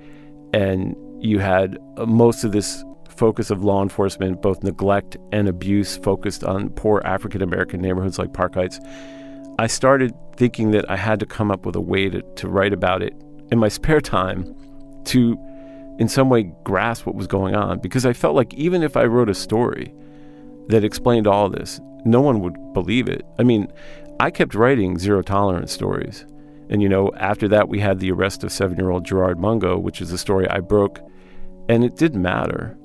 and 0.54 0.96
you 1.20 1.40
had 1.40 1.78
uh, 1.98 2.06
most 2.06 2.46
of 2.46 2.54
this 2.54 2.86
focus 3.12 3.52
of 3.52 3.64
law 3.64 3.82
enforcement, 3.82 4.42
both 4.42 4.64
neglect 4.64 5.18
and 5.32 5.48
abuse 5.48 5.98
focused 5.98 6.44
on 6.44 6.70
poor 6.70 7.02
African 7.06 7.42
American 7.42 7.82
neighborhoods 7.82 8.18
like 8.18 8.34
Park 8.34 8.56
Heights, 8.56 8.80
I 9.60 9.68
started 9.68 10.14
thinking 10.38 10.72
that 10.72 10.90
I 10.90 10.98
had 10.98 11.20
to 11.20 11.26
come 11.26 11.52
up 11.52 11.66
with 11.66 11.76
a 11.76 11.82
way 11.82 12.10
to, 12.10 12.22
to 12.22 12.48
write 12.48 12.74
about 12.74 13.04
it 13.04 13.14
in 13.52 13.60
my 13.60 13.68
spare 13.78 14.02
time 14.02 14.56
to, 15.06 15.38
in 16.00 16.08
some 16.08 16.30
way, 16.30 16.52
grasp 16.64 17.06
what 17.06 17.16
was 17.16 17.28
going 17.28 17.56
on. 17.56 17.80
Because 17.80 18.06
I 18.06 18.14
felt 18.14 18.36
like 18.36 18.54
even 18.54 18.84
if 18.84 18.98
I 18.98 19.06
wrote 19.06 19.30
a 19.30 19.36
story 19.36 19.94
that 20.70 20.84
explained 20.84 21.28
all 21.28 21.50
this, 21.50 21.80
no 22.06 22.22
one 22.22 22.40
would 22.40 22.56
believe 22.74 23.08
it. 23.08 23.26
I 23.38 23.44
mean, 23.44 23.72
I 24.20 24.32
kept 24.32 24.56
writing 24.56 24.98
zero 24.98 25.22
tolerance 25.22 25.72
stories. 25.72 26.26
And, 26.70 26.82
you 26.82 26.88
know, 26.88 27.12
after 27.18 27.48
that, 27.50 27.68
we 27.68 27.80
had 27.80 28.00
the 28.00 28.12
arrest 28.12 28.44
of 28.44 28.52
seven 28.52 28.78
year 28.78 28.90
old 28.90 29.04
Gerard 29.04 29.40
Mungo, 29.40 29.78
which 29.78 30.02
is 30.02 30.12
a 30.12 30.18
story 30.18 30.48
I 30.50 30.60
broke. 30.60 31.00
And 31.68 31.84
it 31.84 31.98
didn't 31.98 32.22
matter. 32.22 32.78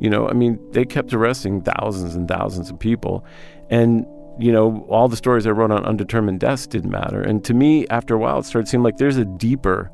You 0.00 0.10
know, 0.10 0.28
I 0.28 0.32
mean, 0.32 0.58
they 0.72 0.84
kept 0.84 1.12
arresting 1.12 1.62
thousands 1.62 2.14
and 2.14 2.28
thousands 2.28 2.70
of 2.70 2.78
people. 2.78 3.24
And, 3.70 4.06
you 4.38 4.52
know, 4.52 4.84
all 4.88 5.08
the 5.08 5.16
stories 5.16 5.46
I 5.46 5.50
wrote 5.50 5.70
on 5.70 5.84
undetermined 5.84 6.40
deaths 6.40 6.66
didn't 6.66 6.90
matter. 6.90 7.20
And 7.20 7.44
to 7.44 7.54
me, 7.54 7.86
after 7.88 8.14
a 8.14 8.18
while, 8.18 8.38
it 8.38 8.44
started 8.44 8.68
seeming 8.68 8.84
like 8.84 8.96
there's 8.96 9.16
a 9.16 9.24
deeper, 9.24 9.90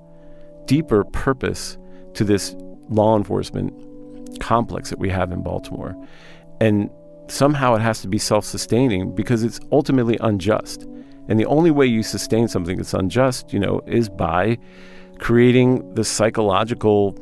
deeper 0.66 1.04
purpose 1.04 1.76
to 2.14 2.24
this 2.24 2.56
law 2.88 3.16
enforcement 3.16 3.72
complex 4.40 4.90
that 4.90 4.98
we 4.98 5.10
have 5.10 5.32
in 5.32 5.42
Baltimore. 5.42 5.94
And 6.60 6.90
somehow 7.28 7.74
it 7.74 7.80
has 7.80 8.00
to 8.02 8.08
be 8.08 8.18
self 8.18 8.44
sustaining 8.44 9.14
because 9.14 9.42
it's 9.42 9.60
ultimately 9.72 10.16
unjust. 10.20 10.86
And 11.28 11.38
the 11.38 11.46
only 11.46 11.70
way 11.70 11.86
you 11.86 12.02
sustain 12.02 12.48
something 12.48 12.78
that's 12.78 12.94
unjust, 12.94 13.52
you 13.52 13.60
know, 13.60 13.82
is 13.86 14.08
by 14.08 14.58
creating 15.18 15.94
the 15.94 16.04
psychological 16.04 17.14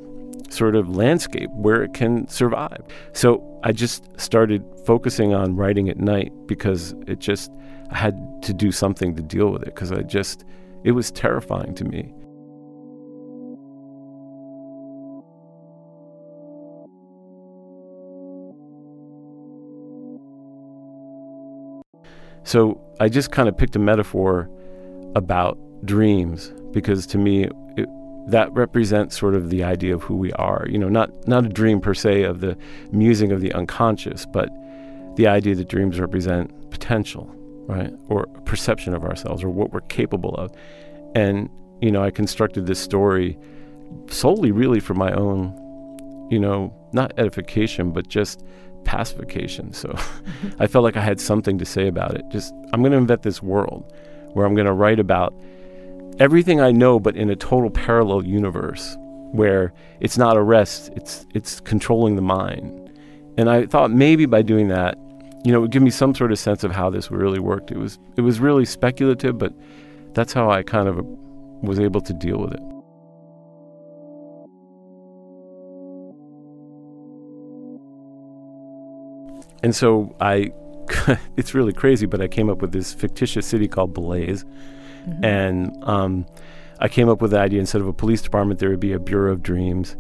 sort 0.53 0.77
of 0.77 0.95
landscape 0.95 1.51
where 1.53 1.83
it 1.83 1.95
can 1.95 2.29
survive. 2.29 2.83
So 3.13 3.43
I 3.63 3.73
just 3.73 4.09
started 4.21 4.65
focusing 4.85 5.35
on 5.35 5.57
writing 5.57 5.89
at 5.89 5.99
night 5.99 6.33
because 6.47 6.95
it 7.07 7.19
just 7.19 7.51
I 7.91 7.97
had 7.97 8.43
to 8.43 8.53
do 8.53 8.73
something 8.73 9.15
to 9.17 9.23
deal 9.23 9.51
with 9.51 9.63
it 9.63 9.75
because 9.75 9.93
I 9.93 10.03
just 10.03 10.45
it 10.85 10.93
was 10.93 11.11
terrifying 11.11 11.75
to 11.75 11.85
me. 11.85 12.13
So 22.45 22.81
I 23.01 23.09
just 23.09 23.33
kind 23.33 23.49
of 23.49 23.57
picked 23.57 23.75
a 23.75 23.81
metaphor 23.81 24.49
about 25.17 25.59
dreams 25.85 26.53
because 26.71 27.05
to 27.09 27.19
me 27.19 27.49
that 28.27 28.53
represents 28.53 29.19
sort 29.19 29.35
of 29.35 29.51
the 29.51 29.63
idea 29.63 29.95
of 29.95 30.03
who 30.03 30.17
we 30.17 30.33
are. 30.33 30.67
You 30.69 30.79
know, 30.79 30.89
not 30.89 31.11
not 31.29 31.47
a 31.47 31.49
dream 31.49 31.81
per 31.81 31.95
se 31.95 32.25
of 32.25 32.41
the 32.41 32.57
musing 32.91 33.33
of 33.33 33.41
the 33.41 33.53
unconscious, 33.53 34.27
but 34.27 34.51
the 35.17 35.27
idea 35.27 35.55
that 35.55 35.69
dreams 35.69 35.99
represent 35.99 36.71
potential, 36.71 37.31
right, 37.69 37.93
or 38.09 38.27
perception 38.45 38.95
of 38.95 39.05
ourselves 39.05 39.43
or 39.43 39.49
what 39.49 39.73
we're 39.73 39.81
capable 39.83 40.35
of. 40.35 40.53
And 41.15 41.49
you 41.81 41.91
know, 41.91 42.03
I 42.03 42.11
constructed 42.11 42.67
this 42.67 42.81
story 42.81 43.39
solely, 44.09 44.51
really, 44.51 44.81
for 44.81 44.95
my 44.95 45.13
own, 45.13 46.29
you 46.31 46.39
know, 46.39 46.75
not 46.93 47.13
edification, 47.19 47.93
but 47.93 48.09
just 48.09 48.43
pacification. 48.85 49.73
So 49.73 49.95
I 50.59 50.67
felt 50.67 50.85
like 50.85 50.97
I 50.97 51.03
had 51.03 51.21
something 51.21 51.59
to 51.59 51.65
say 51.65 51.87
about 51.87 52.15
it. 52.15 52.25
Just 52.31 52.53
I'm 52.73 52.81
going 52.81 52.93
to 52.93 52.99
invent 52.99 53.23
this 53.23 53.43
world 53.43 53.93
where 54.33 54.47
I'm 54.47 54.55
going 54.55 54.67
to 54.67 54.73
write 54.73 54.99
about 54.99 55.35
everything 56.19 56.61
I 56.61 56.73
know, 56.73 56.99
but 56.99 57.17
in 57.17 57.31
a 57.31 57.37
total 57.37 57.71
parallel 57.71 58.25
universe 58.25 58.97
where 59.33 59.73
it's 60.01 60.17
not 60.17 60.37
arrest, 60.37 60.91
it's 60.97 61.27
it's 61.35 61.61
controlling 61.61 62.17
the 62.17 62.23
mind. 62.23 62.91
And 63.39 63.51
I 63.51 63.67
thought 63.67 63.91
maybe 63.91 64.25
by 64.27 64.43
doing 64.43 64.69
that, 64.69 64.97
you 65.45 65.53
know, 65.53 65.59
it 65.59 65.63
would 65.63 65.71
give 65.71 65.83
me 65.83 65.91
some 65.91 66.15
sort 66.15 66.33
of 66.33 66.39
sense 66.39 66.65
of 66.65 66.73
how 66.73 66.91
this 66.91 67.11
really 67.11 67.39
worked. 67.39 67.71
It 67.71 67.79
was 67.79 67.99
it 68.17 68.23
was 68.23 68.41
really 68.41 68.65
speculative, 68.65 69.39
but 69.39 69.53
that's 70.15 70.33
how 70.33 70.51
I 70.51 70.63
kind 70.63 70.89
of 70.89 71.05
was 71.63 71.79
able 71.79 72.01
to 72.01 72.13
deal 72.13 72.39
with 72.39 72.55
it. 72.55 72.61
And 79.63 79.75
so 79.75 80.15
I 80.21 80.53
it's 81.37 81.55
really 81.55 81.73
crazy, 81.73 82.07
but 82.07 82.21
I 82.21 82.29
came 82.29 82.49
up 82.49 82.63
with 82.63 82.73
this 82.73 82.95
fictitious 82.95 83.47
city 83.47 83.69
called 83.69 83.93
Belize 83.93 84.45
Mm-hmm. 85.09 85.25
And 85.25 85.85
um, 85.85 86.27
I 86.81 86.89
came 86.89 87.09
up 87.09 87.23
with 87.23 87.31
the 87.31 87.39
idea 87.39 87.61
instead 87.61 87.81
of 87.81 87.89
a 87.89 87.93
police 87.93 88.23
department, 88.23 88.61
there 88.61 88.71
would 88.71 88.81
be 88.81 88.93
a 88.93 88.99
Bureau 88.99 89.33
of 89.33 89.43
Dreams. 89.43 89.97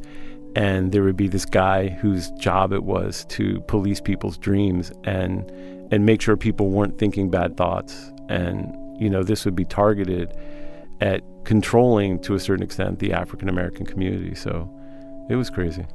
And 0.55 0.91
there 0.91 1.03
would 1.03 1.17
be 1.17 1.29
this 1.29 1.45
guy 1.45 1.89
whose 1.89 2.31
job 2.33 2.73
it 2.73 2.83
was 2.83 3.27
to 3.27 3.61
police 3.63 4.01
people's 4.01 4.39
dreams 4.39 4.91
and 5.05 5.51
and 5.93 6.05
make 6.05 6.21
sure 6.21 6.37
people 6.37 6.71
weren't 6.71 6.99
thinking 6.99 7.31
bad 7.31 7.57
thoughts. 7.57 8.11
And 8.29 8.75
you 8.99 9.11
know, 9.11 9.23
this 9.23 9.45
would 9.45 9.55
be 9.55 9.67
targeted 9.67 10.35
at 11.01 11.23
controlling 11.45 12.19
to 12.21 12.35
a 12.35 12.41
certain 12.41 12.65
extent 12.65 12.99
the 12.99 13.13
African 13.13 13.49
American 13.51 13.85
community. 13.85 14.35
So 14.35 14.69
it 15.29 15.37
was 15.37 15.51
crazy. 15.51 15.87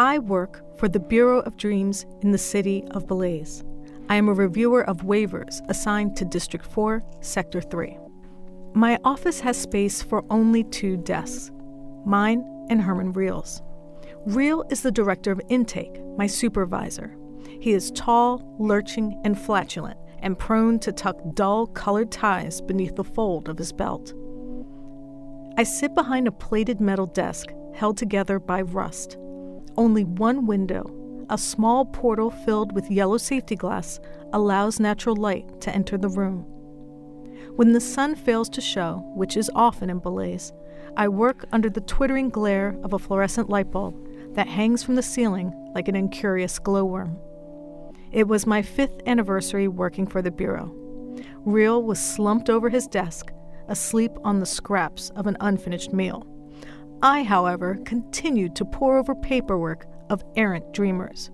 I 0.00 0.20
work 0.20 0.62
for 0.78 0.88
the 0.88 1.00
Bureau 1.00 1.40
of 1.40 1.56
Dreams 1.56 2.06
in 2.20 2.30
the 2.30 2.38
city 2.38 2.84
of 2.92 3.08
Belize. 3.08 3.64
I 4.08 4.14
am 4.14 4.28
a 4.28 4.32
reviewer 4.32 4.84
of 4.84 4.98
waivers 4.98 5.60
assigned 5.68 6.16
to 6.16 6.24
District 6.24 6.64
4, 6.64 7.02
Sector 7.20 7.62
3. 7.62 7.98
My 8.74 9.00
office 9.02 9.40
has 9.40 9.60
space 9.60 10.00
for 10.00 10.24
only 10.30 10.62
two 10.62 10.98
desks 10.98 11.50
mine 12.06 12.44
and 12.70 12.80
Herman 12.80 13.12
Reel's. 13.12 13.60
Reel 14.24 14.62
is 14.70 14.82
the 14.82 14.92
director 14.92 15.32
of 15.32 15.40
intake, 15.48 16.00
my 16.16 16.28
supervisor. 16.28 17.16
He 17.60 17.72
is 17.72 17.90
tall, 17.90 18.54
lurching, 18.60 19.20
and 19.24 19.36
flatulent, 19.36 19.98
and 20.20 20.38
prone 20.38 20.78
to 20.78 20.92
tuck 20.92 21.16
dull 21.34 21.66
colored 21.66 22.12
ties 22.12 22.60
beneath 22.60 22.94
the 22.94 23.02
fold 23.02 23.48
of 23.48 23.58
his 23.58 23.72
belt. 23.72 24.14
I 25.56 25.64
sit 25.64 25.96
behind 25.96 26.28
a 26.28 26.32
plated 26.32 26.80
metal 26.80 27.06
desk 27.06 27.48
held 27.74 27.96
together 27.96 28.38
by 28.38 28.62
rust 28.62 29.18
only 29.78 30.04
one 30.04 30.44
window, 30.44 30.84
a 31.30 31.38
small 31.38 31.86
portal 31.86 32.30
filled 32.30 32.72
with 32.72 32.90
yellow 32.90 33.16
safety 33.16 33.56
glass, 33.56 34.00
allows 34.32 34.80
natural 34.80 35.16
light 35.16 35.60
to 35.62 35.74
enter 35.74 35.96
the 35.96 36.08
room. 36.08 36.44
When 37.56 37.72
the 37.72 37.80
sun 37.80 38.16
fails 38.16 38.48
to 38.50 38.60
show, 38.60 39.02
which 39.14 39.36
is 39.36 39.50
often 39.54 39.88
in 39.88 40.00
Belize, 40.00 40.52
I 40.96 41.08
work 41.08 41.46
under 41.52 41.70
the 41.70 41.80
twittering 41.80 42.28
glare 42.28 42.76
of 42.82 42.92
a 42.92 42.98
fluorescent 42.98 43.48
light 43.48 43.70
bulb 43.70 43.94
that 44.34 44.48
hangs 44.48 44.82
from 44.82 44.96
the 44.96 45.02
ceiling 45.02 45.54
like 45.74 45.88
an 45.88 45.96
incurious 45.96 46.58
glowworm. 46.58 47.16
It 48.10 48.26
was 48.26 48.46
my 48.46 48.62
fifth 48.62 49.00
anniversary 49.06 49.68
working 49.68 50.06
for 50.06 50.22
the 50.22 50.30
Bureau. 50.30 50.74
Reel 51.44 51.82
was 51.82 52.00
slumped 52.00 52.50
over 52.50 52.68
his 52.68 52.88
desk, 52.88 53.30
asleep 53.68 54.12
on 54.24 54.40
the 54.40 54.46
scraps 54.46 55.10
of 55.10 55.26
an 55.26 55.36
unfinished 55.40 55.92
meal. 55.92 56.26
I, 57.02 57.22
however, 57.22 57.78
continued 57.84 58.56
to 58.56 58.64
pore 58.64 58.98
over 58.98 59.14
paperwork 59.14 59.86
of 60.10 60.24
errant 60.36 60.72
dreamers. 60.72 61.30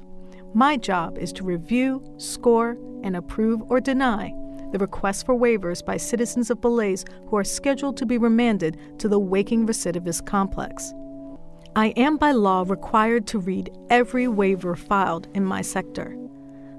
My 0.53 0.77
job 0.77 1.19
is 1.19 1.33
to 1.35 1.45
review, 1.45 2.05
score, 2.19 2.77
and 3.03 3.17
approve 3.17 3.63
or 3.69 3.81
deny 3.81 4.35
the 4.73 4.79
requests 4.79 5.23
for 5.23 5.37
waivers 5.37 5.85
by 5.85 5.97
citizens 5.97 6.51
of 6.51 6.61
Belize 6.61 7.05
who 7.29 7.37
are 7.37 7.45
scheduled 7.45 7.97
to 7.97 8.07
be 8.07 8.19
remanded 8.19 8.77
to 8.99 9.09
the 9.09 9.19
Waking 9.19 9.67
Recidivist 9.67 10.27
Complex. 10.27 10.93
I 11.77 11.89
am 11.97 12.17
by 12.17 12.33
law 12.33 12.65
required 12.67 13.27
to 13.29 13.39
read 13.39 13.71
every 13.89 14.29
waiver 14.29 14.75
filed 14.77 15.29
in 15.35 15.45
my 15.45 15.63
sector. 15.63 16.17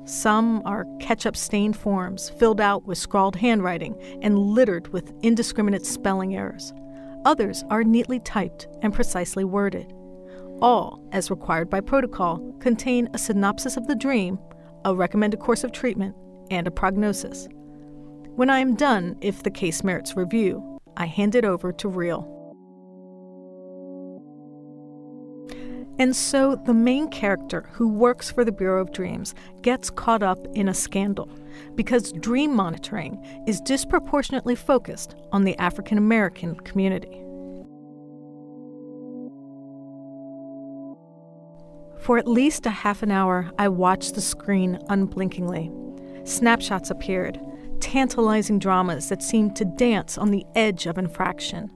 Some 0.05 0.61
are 0.65 0.85
ketchup 0.99 1.35
stained 1.35 1.75
forms 1.75 2.29
filled 2.29 2.61
out 2.61 2.85
with 2.85 2.97
scrawled 2.97 3.37
handwriting 3.37 3.97
and 4.21 4.37
littered 4.37 4.89
with 4.89 5.13
indiscriminate 5.21 5.85
spelling 5.85 6.35
errors. 6.35 6.73
Others 7.25 7.63
are 7.69 7.83
neatly 7.83 8.19
typed 8.19 8.67
and 8.81 8.93
precisely 8.93 9.43
worded. 9.43 9.91
All, 10.61 11.03
as 11.11 11.31
required 11.31 11.69
by 11.69 11.81
protocol, 11.81 12.39
contain 12.59 13.09
a 13.13 13.17
synopsis 13.17 13.77
of 13.77 13.87
the 13.87 13.95
dream, 13.95 14.39
a 14.85 14.95
recommended 14.95 15.39
course 15.39 15.63
of 15.63 15.71
treatment, 15.71 16.15
and 16.51 16.67
a 16.67 16.71
prognosis. 16.71 17.47
When 18.35 18.49
I 18.49 18.59
am 18.59 18.75
done, 18.75 19.17
if 19.21 19.43
the 19.43 19.49
case 19.49 19.83
merits 19.83 20.15
review, 20.15 20.79
I 20.95 21.07
hand 21.07 21.35
it 21.35 21.43
over 21.45 21.73
to 21.73 21.89
Reel. 21.89 22.31
And 25.97 26.15
so 26.15 26.55
the 26.55 26.73
main 26.73 27.07
character 27.07 27.69
who 27.71 27.87
works 27.87 28.29
for 28.29 28.43
the 28.43 28.51
Bureau 28.51 28.81
of 28.81 28.91
Dreams 28.91 29.33
gets 29.61 29.89
caught 29.89 30.21
up 30.21 30.45
in 30.53 30.67
a 30.67 30.73
scandal 30.73 31.29
because 31.75 32.11
dream 32.13 32.55
monitoring 32.55 33.43
is 33.47 33.61
disproportionately 33.61 34.55
focused 34.55 35.15
on 35.31 35.43
the 35.43 35.57
African 35.57 35.97
American 35.97 36.55
community. 36.55 37.21
For 42.05 42.19
at 42.19 42.27
least 42.27 42.67
a 42.67 42.69
half 42.69 43.01
an 43.01 43.09
hour, 43.09 43.51
I 43.57 43.67
watched 43.67 44.13
the 44.13 44.21
screen 44.21 44.77
unblinkingly. 44.89 45.71
Snapshots 46.23 46.91
appeared, 46.91 47.39
tantalizing 47.79 48.59
dramas 48.59 49.09
that 49.09 49.23
seemed 49.23 49.55
to 49.55 49.65
dance 49.65 50.17
on 50.17 50.29
the 50.29 50.45
edge 50.53 50.85
of 50.85 50.99
infraction. 50.99 51.71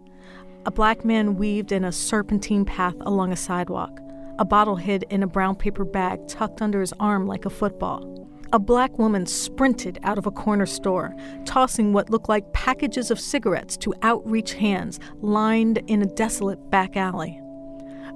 A 0.67 0.71
black 0.71 1.03
man 1.03 1.35
weaved 1.35 1.71
in 1.71 1.83
a 1.83 1.91
serpentine 1.91 2.63
path 2.63 2.93
along 3.01 3.31
a 3.31 3.35
sidewalk, 3.35 3.99
a 4.37 4.45
bottle 4.45 4.75
hid 4.75 5.03
in 5.09 5.23
a 5.23 5.27
brown 5.27 5.55
paper 5.55 5.83
bag 5.83 6.27
tucked 6.27 6.61
under 6.61 6.79
his 6.79 6.93
arm 6.99 7.25
like 7.25 7.45
a 7.45 7.49
football. 7.49 8.28
A 8.51 8.57
black 8.57 8.97
woman 8.97 9.27
sprinted 9.27 9.99
out 10.01 10.17
of 10.17 10.25
a 10.25 10.31
corner 10.31 10.65
store, 10.65 11.15
tossing 11.45 11.93
what 11.93 12.09
looked 12.09 12.29
like 12.29 12.51
packages 12.51 13.11
of 13.11 13.19
cigarettes 13.19 13.77
to 13.77 13.93
outreach 14.01 14.53
hands 14.53 14.99
lined 15.21 15.77
in 15.85 16.01
a 16.01 16.07
desolate 16.07 16.71
back 16.71 16.97
alley. 16.97 17.39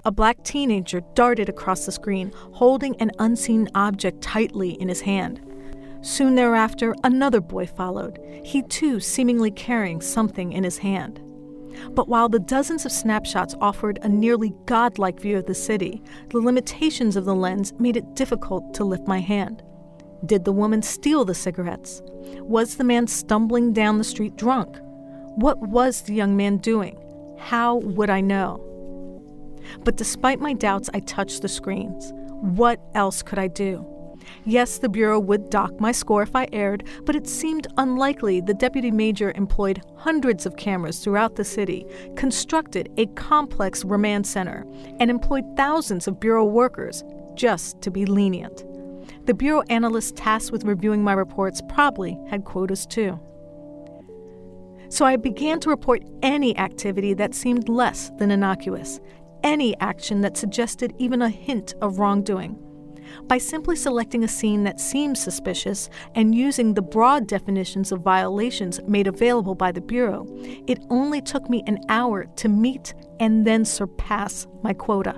A 0.06 0.12
black 0.12 0.44
teenager 0.44 1.02
darted 1.14 1.50
across 1.50 1.86
the 1.86 1.92
screen, 1.92 2.32
holding 2.52 2.96
an 2.96 3.12
unseen 3.20 3.70
object 3.76 4.22
tightly 4.22 4.72
in 4.82 4.90
his 4.90 5.02
hand. 5.02 5.40
Soon 6.02 6.34
thereafter, 6.34 6.96
another 7.04 7.40
boy 7.40 7.68
followed, 7.68 8.20
he 8.44 8.64
too 8.64 9.00
seemingly 9.00 9.52
carrying 9.52 10.02
something 10.02 10.52
in 10.52 10.64
his 10.64 10.80
hand. 10.80 11.22
But 11.92 12.08
while 12.08 12.28
the 12.28 12.40
dozens 12.40 12.88
of 12.88 12.92
snapshots 12.92 13.54
offered 13.62 14.00
a 14.02 14.10
nearly 14.10 14.52
godlike 14.66 15.20
view 15.20 15.38
of 15.38 15.46
the 15.46 15.54
city, 15.54 16.02
the 16.30 16.40
limitations 16.40 17.16
of 17.16 17.26
the 17.26 17.36
lens 17.36 17.72
made 17.78 17.98
it 17.98 18.16
difficult 18.16 18.74
to 18.74 18.84
lift 18.84 19.08
my 19.08 19.20
hand. 19.20 19.62
Did 20.26 20.46
the 20.46 20.54
woman 20.54 20.82
steal 20.82 21.26
the 21.26 21.36
cigarettes? 21.36 22.02
Was 22.40 22.78
the 22.78 22.86
man 22.86 23.08
stumbling 23.08 23.74
down 23.74 23.98
the 23.98 24.06
street 24.06 24.38
drunk? 24.38 24.78
What 25.36 25.60
was 25.60 26.02
the 26.02 26.14
young 26.14 26.38
man 26.38 26.58
doing? 26.58 26.98
How 27.38 27.78
would 27.78 28.10
I 28.10 28.22
know? 28.22 28.70
But 29.84 29.98
despite 29.98 30.40
my 30.40 30.54
doubts, 30.54 30.90
I 30.94 31.02
touched 31.02 31.42
the 31.42 31.50
screens. 31.50 32.14
What 32.42 32.80
else 32.96 33.22
could 33.22 33.38
I 33.40 33.48
do? 33.48 33.86
Yes, 34.46 34.78
the 34.78 34.88
Bureau 34.88 35.20
would 35.20 35.50
dock 35.50 35.80
my 35.82 35.92
score 35.92 36.24
if 36.24 36.36
I 36.36 36.48
erred, 36.54 36.88
but 37.04 37.16
it 37.16 37.28
seemed 37.28 37.68
unlikely 37.78 38.40
the 38.40 38.54
deputy 38.54 38.92
major 38.92 39.34
employed 39.36 39.82
hundreds 39.98 40.46
of 40.46 40.56
cameras 40.56 41.00
throughout 41.00 41.36
the 41.36 41.44
city, 41.44 41.86
constructed 42.16 42.90
a 42.98 43.08
complex 43.08 43.84
remand 43.84 44.26
center, 44.26 44.66
and 45.00 45.10
employed 45.10 45.46
thousands 45.58 46.08
of 46.08 46.22
Bureau 46.22 46.46
workers 46.46 47.04
just 47.36 47.82
to 47.82 47.92
be 47.92 48.06
lenient. 48.06 48.64
The 49.26 49.34
Bureau 49.34 49.64
analysts 49.70 50.12
tasked 50.16 50.52
with 50.52 50.66
reviewing 50.66 51.02
my 51.02 51.14
reports 51.14 51.62
probably 51.70 52.20
had 52.30 52.44
quotas 52.44 52.86
too. 52.86 53.20
So 54.90 55.06
I 55.06 55.16
began 55.16 55.60
to 55.62 55.70
report 55.70 56.04
any 56.22 56.58
activity 56.58 57.14
that 57.16 57.34
seemed 57.34 57.70
less 57.70 58.12
than 58.18 58.32
innocuous, 58.32 59.00
any 59.42 59.80
action 59.80 60.22
that 60.22 60.38
suggested 60.38 60.94
even 61.00 61.22
a 61.22 61.30
hint 61.30 61.74
of 61.82 62.00
wrongdoing. 62.00 62.60
By 63.24 63.38
simply 63.38 63.76
selecting 63.76 64.24
a 64.24 64.28
scene 64.28 64.64
that 64.66 64.80
seemed 64.80 65.18
suspicious 65.18 65.90
and 66.16 66.36
using 66.36 66.74
the 66.74 66.82
broad 66.82 67.28
definitions 67.28 67.92
of 67.92 68.02
violations 68.02 68.82
made 68.88 69.08
available 69.08 69.56
by 69.56 69.72
the 69.72 69.82
Bureau, 69.82 70.26
it 70.68 70.80
only 70.90 71.22
took 71.22 71.50
me 71.50 71.64
an 71.66 71.80
hour 71.90 72.26
to 72.36 72.50
meet 72.50 72.94
and 73.20 73.48
then 73.48 73.66
surpass 73.66 74.48
my 74.64 74.74
quota. 74.74 75.16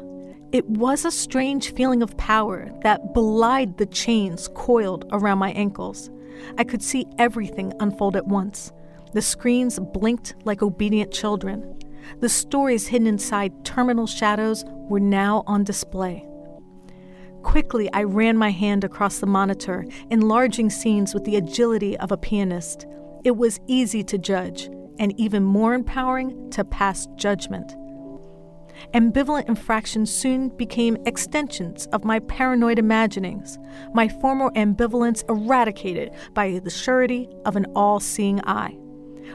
It 0.56 0.70
was 0.70 1.04
a 1.04 1.12
strange 1.12 1.74
feeling 1.74 2.02
of 2.02 2.16
power 2.16 2.72
that 2.82 3.14
belied 3.14 3.78
the 3.78 3.86
chains 3.86 4.48
coiled 4.56 5.04
around 5.12 5.40
my 5.40 5.52
ankles. 5.52 6.10
I 6.58 6.64
could 6.64 6.82
see 6.82 7.06
everything 7.18 7.74
unfold 7.82 8.16
at 8.16 8.26
once. 8.26 8.72
The 9.12 9.22
screens 9.22 9.78
blinked 9.78 10.34
like 10.46 10.64
obedient 10.64 11.12
children. 11.12 11.78
The 12.22 12.30
stories 12.30 12.88
hidden 12.88 13.06
inside 13.06 13.66
terminal 13.66 14.08
shadows 14.08 14.64
were 14.90 15.02
now 15.02 15.44
on 15.46 15.66
display. 15.66 16.26
Quickly, 17.44 17.92
I 17.92 18.04
ran 18.04 18.38
my 18.38 18.52
hand 18.52 18.86
across 18.86 19.20
the 19.20 19.26
monitor, 19.26 19.86
enlarging 20.10 20.70
scenes 20.70 21.14
with 21.14 21.26
the 21.26 21.36
agility 21.36 21.98
of 21.98 22.14
a 22.14 22.18
pianist. 22.18 22.86
It 23.26 23.36
was 23.36 23.60
easy 23.68 24.06
to 24.06 24.18
judge, 24.18 24.70
and 25.00 25.20
even 25.20 25.44
more 25.44 25.74
empowering 25.74 26.50
to 26.52 26.64
pass 26.64 27.10
judgment. 27.18 27.76
Ambivalent 28.94 29.48
infractions 29.48 30.14
soon 30.14 30.50
became 30.50 30.98
extensions 31.06 31.88
of 31.88 32.04
my 32.04 32.20
paranoid 32.20 32.80
imaginings, 32.80 33.58
my 33.94 34.08
former 34.08 34.50
ambivalence 34.52 35.28
eradicated 35.30 36.12
by 36.34 36.60
the 36.60 36.70
surety 36.70 37.30
of 37.46 37.56
an 37.56 37.66
all 37.76 38.00
seeing 38.00 38.42
eye. 38.46 38.76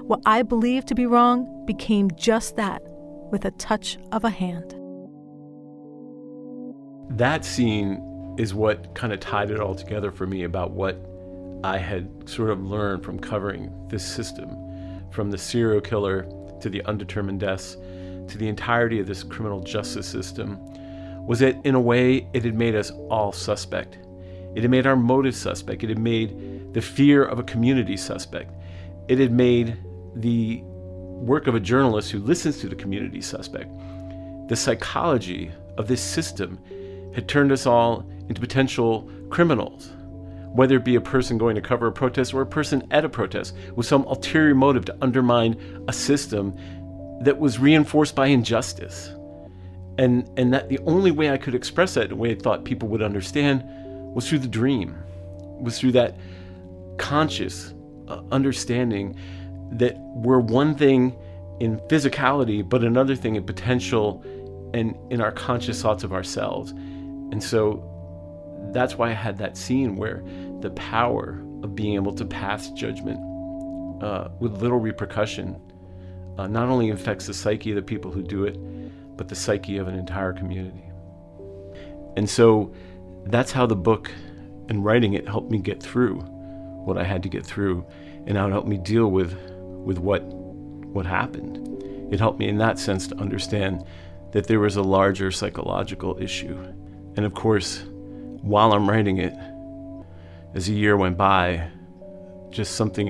What 0.03 0.21
I 0.27 0.43
believed 0.43 0.89
to 0.89 0.95
be 0.95 1.07
wrong 1.07 1.65
became 1.67 2.11
just 2.17 2.57
that, 2.57 2.83
with 3.31 3.45
a 3.45 3.51
touch 3.53 3.99
of 4.13 4.25
a 4.25 4.31
hand. 4.31 4.75
That 7.19 7.45
scene 7.45 8.35
is 8.39 8.55
what 8.55 8.95
kind 8.95 9.13
of 9.13 9.21
tied 9.21 9.51
it 9.51 9.61
all 9.61 9.75
together 9.75 10.11
for 10.11 10.27
me 10.27 10.45
about 10.45 10.71
what 10.71 11.05
I 11.65 11.77
had 11.77 12.29
sort 12.29 12.51
of 12.51 12.63
learned 12.63 13.05
from 13.05 13.19
covering 13.19 13.71
this 13.89 14.05
system 14.05 14.57
from 15.11 15.31
the 15.31 15.39
serial 15.39 15.81
killer 15.81 16.27
to 16.61 16.71
the 16.71 16.83
undetermined 16.85 17.41
deaths 17.41 17.77
to 18.31 18.39
the 18.39 18.49
entirety 18.49 19.01
of 19.01 19.07
this 19.07 19.23
criminal 19.23 19.61
justice 19.61 20.07
system 20.07 20.59
was 21.27 21.39
that 21.41 21.57
in 21.65 21.75
a 21.75 21.81
way 21.81 22.29
it 22.33 22.45
had 22.45 22.55
made 22.55 22.75
us 22.75 22.91
all 23.11 23.33
suspect. 23.33 23.99
It 24.55 24.63
had 24.63 24.71
made 24.71 24.87
our 24.87 24.97
motive 24.97 25.37
suspect. 25.37 25.85
It 25.85 25.89
had 25.89 25.99
made 25.99 26.73
the 26.75 26.81
fear 26.81 27.25
of 27.25 27.39
a 27.39 27.43
community 27.43 27.97
suspect. 27.97 28.53
It 29.09 29.19
had 29.19 29.33
made 29.33 29.77
the 30.17 30.63
work 30.65 31.47
of 31.47 31.55
a 31.55 31.61
journalist 31.61 32.11
who 32.11 32.19
listens 32.19 32.59
to 32.59 32.69
the 32.69 32.75
community 32.75 33.21
suspect. 33.21 33.71
The 34.49 34.57
psychology 34.57 35.53
of 35.77 35.87
this 35.87 36.01
system 36.01 36.59
had 37.15 37.29
turned 37.29 37.53
us 37.53 37.67
all 37.67 38.09
into 38.29 38.41
potential 38.41 39.09
criminals, 39.29 39.91
whether 40.53 40.77
it 40.77 40.85
be 40.85 40.97
a 40.97 41.01
person 41.01 41.39
going 41.39 41.55
to 41.55 41.61
cover 41.61 41.87
a 41.87 41.93
protest 41.93 42.35
or 42.35 42.43
a 42.43 42.47
person 42.47 42.83
at 42.91 43.05
a 43.05 43.09
protest 43.09 43.55
with 43.77 43.87
some 43.87 44.05
ulterior 44.05 44.55
motive 44.55 44.85
to 44.87 44.97
undermine 45.01 45.85
a 45.89 45.93
system 45.93 46.57
that 47.21 47.39
was 47.39 47.59
reinforced 47.59 48.15
by 48.15 48.27
injustice. 48.27 49.15
And, 49.99 50.31
and 50.39 50.53
that 50.55 50.69
the 50.69 50.79
only 50.87 51.11
way 51.11 51.31
I 51.31 51.37
could 51.37 51.55
express 51.55 51.95
that 51.95 52.07
in 52.07 52.13
a 52.13 52.17
way 52.17 52.31
I 52.31 52.35
thought 52.35 52.65
people 52.65 52.89
would 52.89 53.03
understand 53.03 53.65
was 54.15 54.29
through 54.29 54.39
the 54.39 54.49
dream, 54.49 54.97
was 55.61 55.79
through 55.79 55.93
that 55.93 56.17
conscious 56.97 57.75
uh, 58.09 58.23
understanding 58.33 59.17
that 59.73 59.97
we're 59.99 60.41
one 60.41 60.75
thing 60.75 61.17
in 61.61 61.79
physicality, 61.89 62.67
but 62.67 62.83
another 62.83 63.15
thing 63.15 63.37
in 63.37 63.45
potential 63.45 64.25
and 64.73 64.97
in 65.11 65.21
our 65.21 65.33
conscious 65.33 65.83
thoughts 65.83 66.03
of 66.03 66.13
ourselves. 66.13 66.71
And 66.71 67.43
so 67.43 67.87
that's 68.73 68.97
why 68.97 69.11
I 69.11 69.15
had 69.15 69.37
that 69.39 69.57
scene 69.57 69.97
where 69.97 70.25
the 70.61 70.71
power 70.71 71.43
of 71.63 71.75
being 71.75 71.95
able 71.95 72.15
to 72.15 72.25
pass 72.25 72.71
judgment 72.71 73.21
uh, 74.03 74.29
with 74.39 74.63
little 74.63 74.79
repercussion 74.79 75.61
uh, 76.41 76.47
not 76.47 76.69
only 76.69 76.89
affects 76.89 77.27
the 77.27 77.35
psyche 77.35 77.71
of 77.71 77.77
the 77.77 77.83
people 77.83 78.11
who 78.11 78.23
do 78.23 78.45
it, 78.45 78.57
but 79.17 79.29
the 79.29 79.35
psyche 79.35 79.77
of 79.77 79.89
an 79.89 79.95
entire 79.95 80.33
community. 80.33 80.85
And 82.17 82.29
so 82.29 82.73
that's 83.27 83.53
how 83.53 83.67
the 83.67 83.77
book 83.77 84.11
and 84.71 84.83
writing 84.83 85.13
it 85.13 85.29
helped 85.29 85.51
me 85.51 85.59
get 85.59 85.83
through 85.83 86.21
what 86.87 86.97
I 86.97 87.05
had 87.05 87.23
to 87.25 87.29
get 87.29 87.45
through, 87.45 87.85
and 88.27 88.39
how 88.39 88.47
it 88.47 88.53
helped 88.53 88.69
me 88.69 88.79
deal 88.79 89.11
with 89.11 89.35
with 89.85 89.99
what 89.99 90.23
what 90.95 91.05
happened. 91.05 91.59
It 92.11 92.19
helped 92.19 92.39
me 92.39 92.49
in 92.49 92.57
that 92.59 92.79
sense 92.79 93.07
to 93.09 93.17
understand 93.17 93.85
that 94.33 94.47
there 94.47 94.61
was 94.61 94.77
a 94.77 94.83
larger 94.83 95.31
psychological 95.31 96.17
issue. 96.19 96.57
And 97.17 97.27
of 97.27 97.35
course, 97.35 97.85
while 98.41 98.73
I'm 98.73 98.89
writing 98.89 99.19
it, 99.19 99.35
as 100.55 100.71
a 100.71 100.73
year 100.73 100.97
went 100.97 101.19
by, 101.19 101.69
just 102.49 102.77
something 102.77 103.09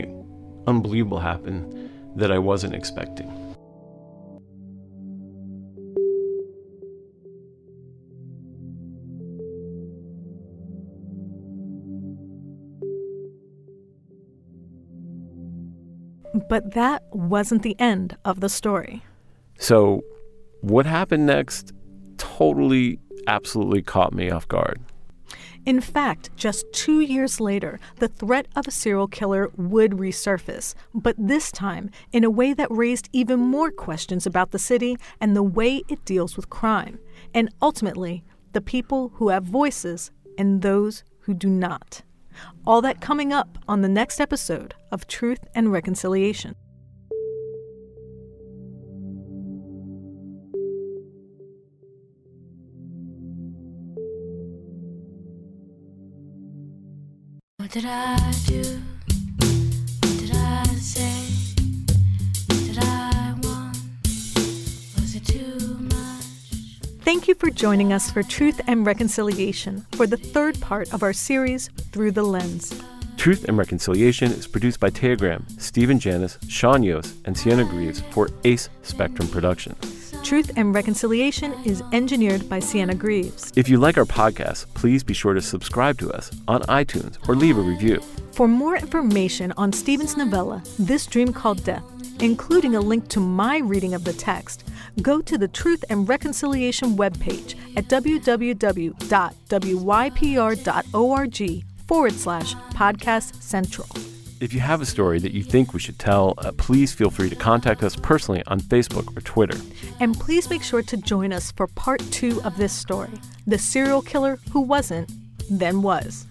unbelievable 0.67 1.21
happened 1.21 1.80
that 2.17 2.31
I 2.31 2.39
wasn't 2.39 2.75
expecting. 2.75 3.29
But 16.49 16.75
that 16.75 17.03
wasn't 17.13 17.63
the 17.63 17.79
end 17.79 18.17
of 18.25 18.41
the 18.41 18.49
story. 18.49 19.03
So, 19.59 20.03
what 20.61 20.87
happened 20.87 21.27
next 21.27 21.73
totally, 22.19 22.99
absolutely 23.27 23.83
caught 23.83 24.13
me 24.13 24.31
off 24.31 24.47
guard. 24.49 24.81
In 25.71 25.81
fact, 25.81 26.31
just 26.35 26.67
two 26.73 26.99
years 26.99 27.39
later, 27.39 27.79
the 27.99 28.09
threat 28.09 28.49
of 28.57 28.67
a 28.67 28.73
serial 28.73 29.07
killer 29.07 29.53
would 29.57 29.93
resurface, 29.93 30.75
but 30.93 31.15
this 31.17 31.53
time 31.53 31.91
in 32.11 32.25
a 32.25 32.29
way 32.29 32.53
that 32.55 32.67
raised 32.73 33.09
even 33.13 33.39
more 33.39 33.71
questions 33.71 34.27
about 34.27 34.51
the 34.51 34.59
city 34.59 34.97
and 35.21 35.37
the 35.37 35.45
way 35.45 35.85
it 35.89 36.05
deals 36.05 36.35
with 36.37 36.51
crime, 36.51 36.99
and 37.33 37.55
ultimately, 37.63 38.25
the 38.53 38.61
people 38.61 39.13
who 39.15 39.29
have 39.29 39.45
voices 39.45 40.11
and 40.37 40.63
those 40.63 41.05
who 41.21 41.35
do 41.35 41.49
not. 41.49 42.03
All 42.67 42.83
that 42.83 43.01
coming 43.01 43.33
up 43.33 43.57
on 43.69 43.81
the 43.81 43.89
next 43.89 44.21
episode 44.21 44.75
of 44.91 45.07
Truth 45.07 45.47
and 45.55 45.71
Reconciliation. 45.71 46.57
Thank 67.03 67.29
you 67.29 67.35
for 67.37 67.49
joining 67.51 67.93
us 67.93 68.11
for 68.11 68.25
Truth 68.25 68.61
and 68.67 68.85
Reconciliation 68.85 69.87
for 69.93 70.09
the 70.09 70.17
third 70.17 70.61
part 70.61 70.93
of 70.93 71.05
our 71.05 71.13
series, 71.13 71.69
Through 71.93 72.11
the 72.11 72.25
Lens. 72.25 72.75
Truth 73.17 73.45
and 73.45 73.57
Reconciliation 73.57 74.33
is 74.33 74.49
produced 74.49 74.81
by 74.81 74.91
Taya 74.91 75.17
Graham, 75.17 75.47
Stephen 75.59 76.01
Janis, 76.01 76.39
Sean 76.49 76.83
Yost, 76.83 77.15
and 77.25 77.39
Sienna 77.39 77.65
Greaves 77.65 78.01
for 78.11 78.31
Ace 78.43 78.69
Spectrum 78.83 79.29
Productions. 79.29 80.00
Truth 80.23 80.53
and 80.57 80.75
Reconciliation 80.75 81.55
is 81.65 81.83
engineered 81.93 82.49
by 82.49 82.61
Sienna 82.61 82.95
Greaves. 82.95 83.53
If 83.57 83.69
you 83.69 83.79
like 83.79 83.99
our 83.99 84.05
podcast, 84.05 84.67
please 84.75 85.03
be 85.03 85.15
sure 85.15 85.35
to 85.35 85.41
subscribe 85.41 85.99
to 85.99 86.13
us 86.13 86.31
on 86.47 86.63
iTunes 86.63 87.17
or 87.29 87.35
leave 87.35 87.59
a 87.59 87.61
review. 87.61 88.01
For 88.33 88.47
more 88.47 88.77
information 88.77 89.53
on 89.57 89.73
Stephen's 89.73 90.17
novella, 90.17 90.63
This 90.79 91.07
Dream 91.07 91.33
Called 91.33 91.65
Death, 91.65 91.83
including 92.21 92.77
a 92.77 92.81
link 92.81 93.09
to 93.09 93.21
my 93.21 93.59
reading 93.59 93.95
of 93.95 94.05
the 94.05 94.13
text, 94.13 94.69
go 95.03 95.21
to 95.23 95.37
the 95.37 95.49
Truth 95.49 95.85
and 95.91 96.09
Reconciliation 96.09 96.97
webpage 96.97 97.57
at 97.77 97.89
www.wypr.org 97.89 98.95
forward 101.89 102.13
slash 102.13 102.55
podcast 102.55 103.43
central. 103.43 103.89
If 104.41 104.55
you 104.55 104.61
have 104.61 104.81
a 104.81 104.87
story 104.87 105.19
that 105.19 105.33
you 105.33 105.43
think 105.43 105.75
we 105.75 105.81
should 105.81 105.99
tell, 105.99 106.33
uh, 106.39 106.53
please 106.53 106.95
feel 106.95 107.11
free 107.11 107.29
to 107.29 107.37
contact 107.37 107.83
us 107.83 107.95
personally 107.95 108.43
on 108.47 108.59
Facebook 108.59 109.15
or 109.15 109.21
Twitter. 109.21 109.59
And 110.01 110.19
please 110.19 110.49
make 110.49 110.63
sure 110.63 110.83
to 110.83 110.97
join 110.97 111.31
us 111.31 111.53
for 111.53 111.67
part 111.67 112.01
two 112.11 112.43
of 112.43 112.57
this 112.57 112.73
story 112.73 113.11
The 113.47 113.59
Serial 113.59 114.01
Killer 114.01 114.39
Who 114.51 114.63
Wasn't, 114.63 115.13
Then 115.51 115.83
Was. 115.83 116.27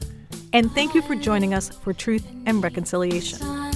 And 0.53 0.71
thank 0.71 0.95
you 0.95 1.03
for 1.03 1.13
joining 1.13 1.53
us 1.53 1.69
for 1.69 1.93
Truth 1.93 2.25
and 2.47 2.63
Reconciliation. 2.63 3.68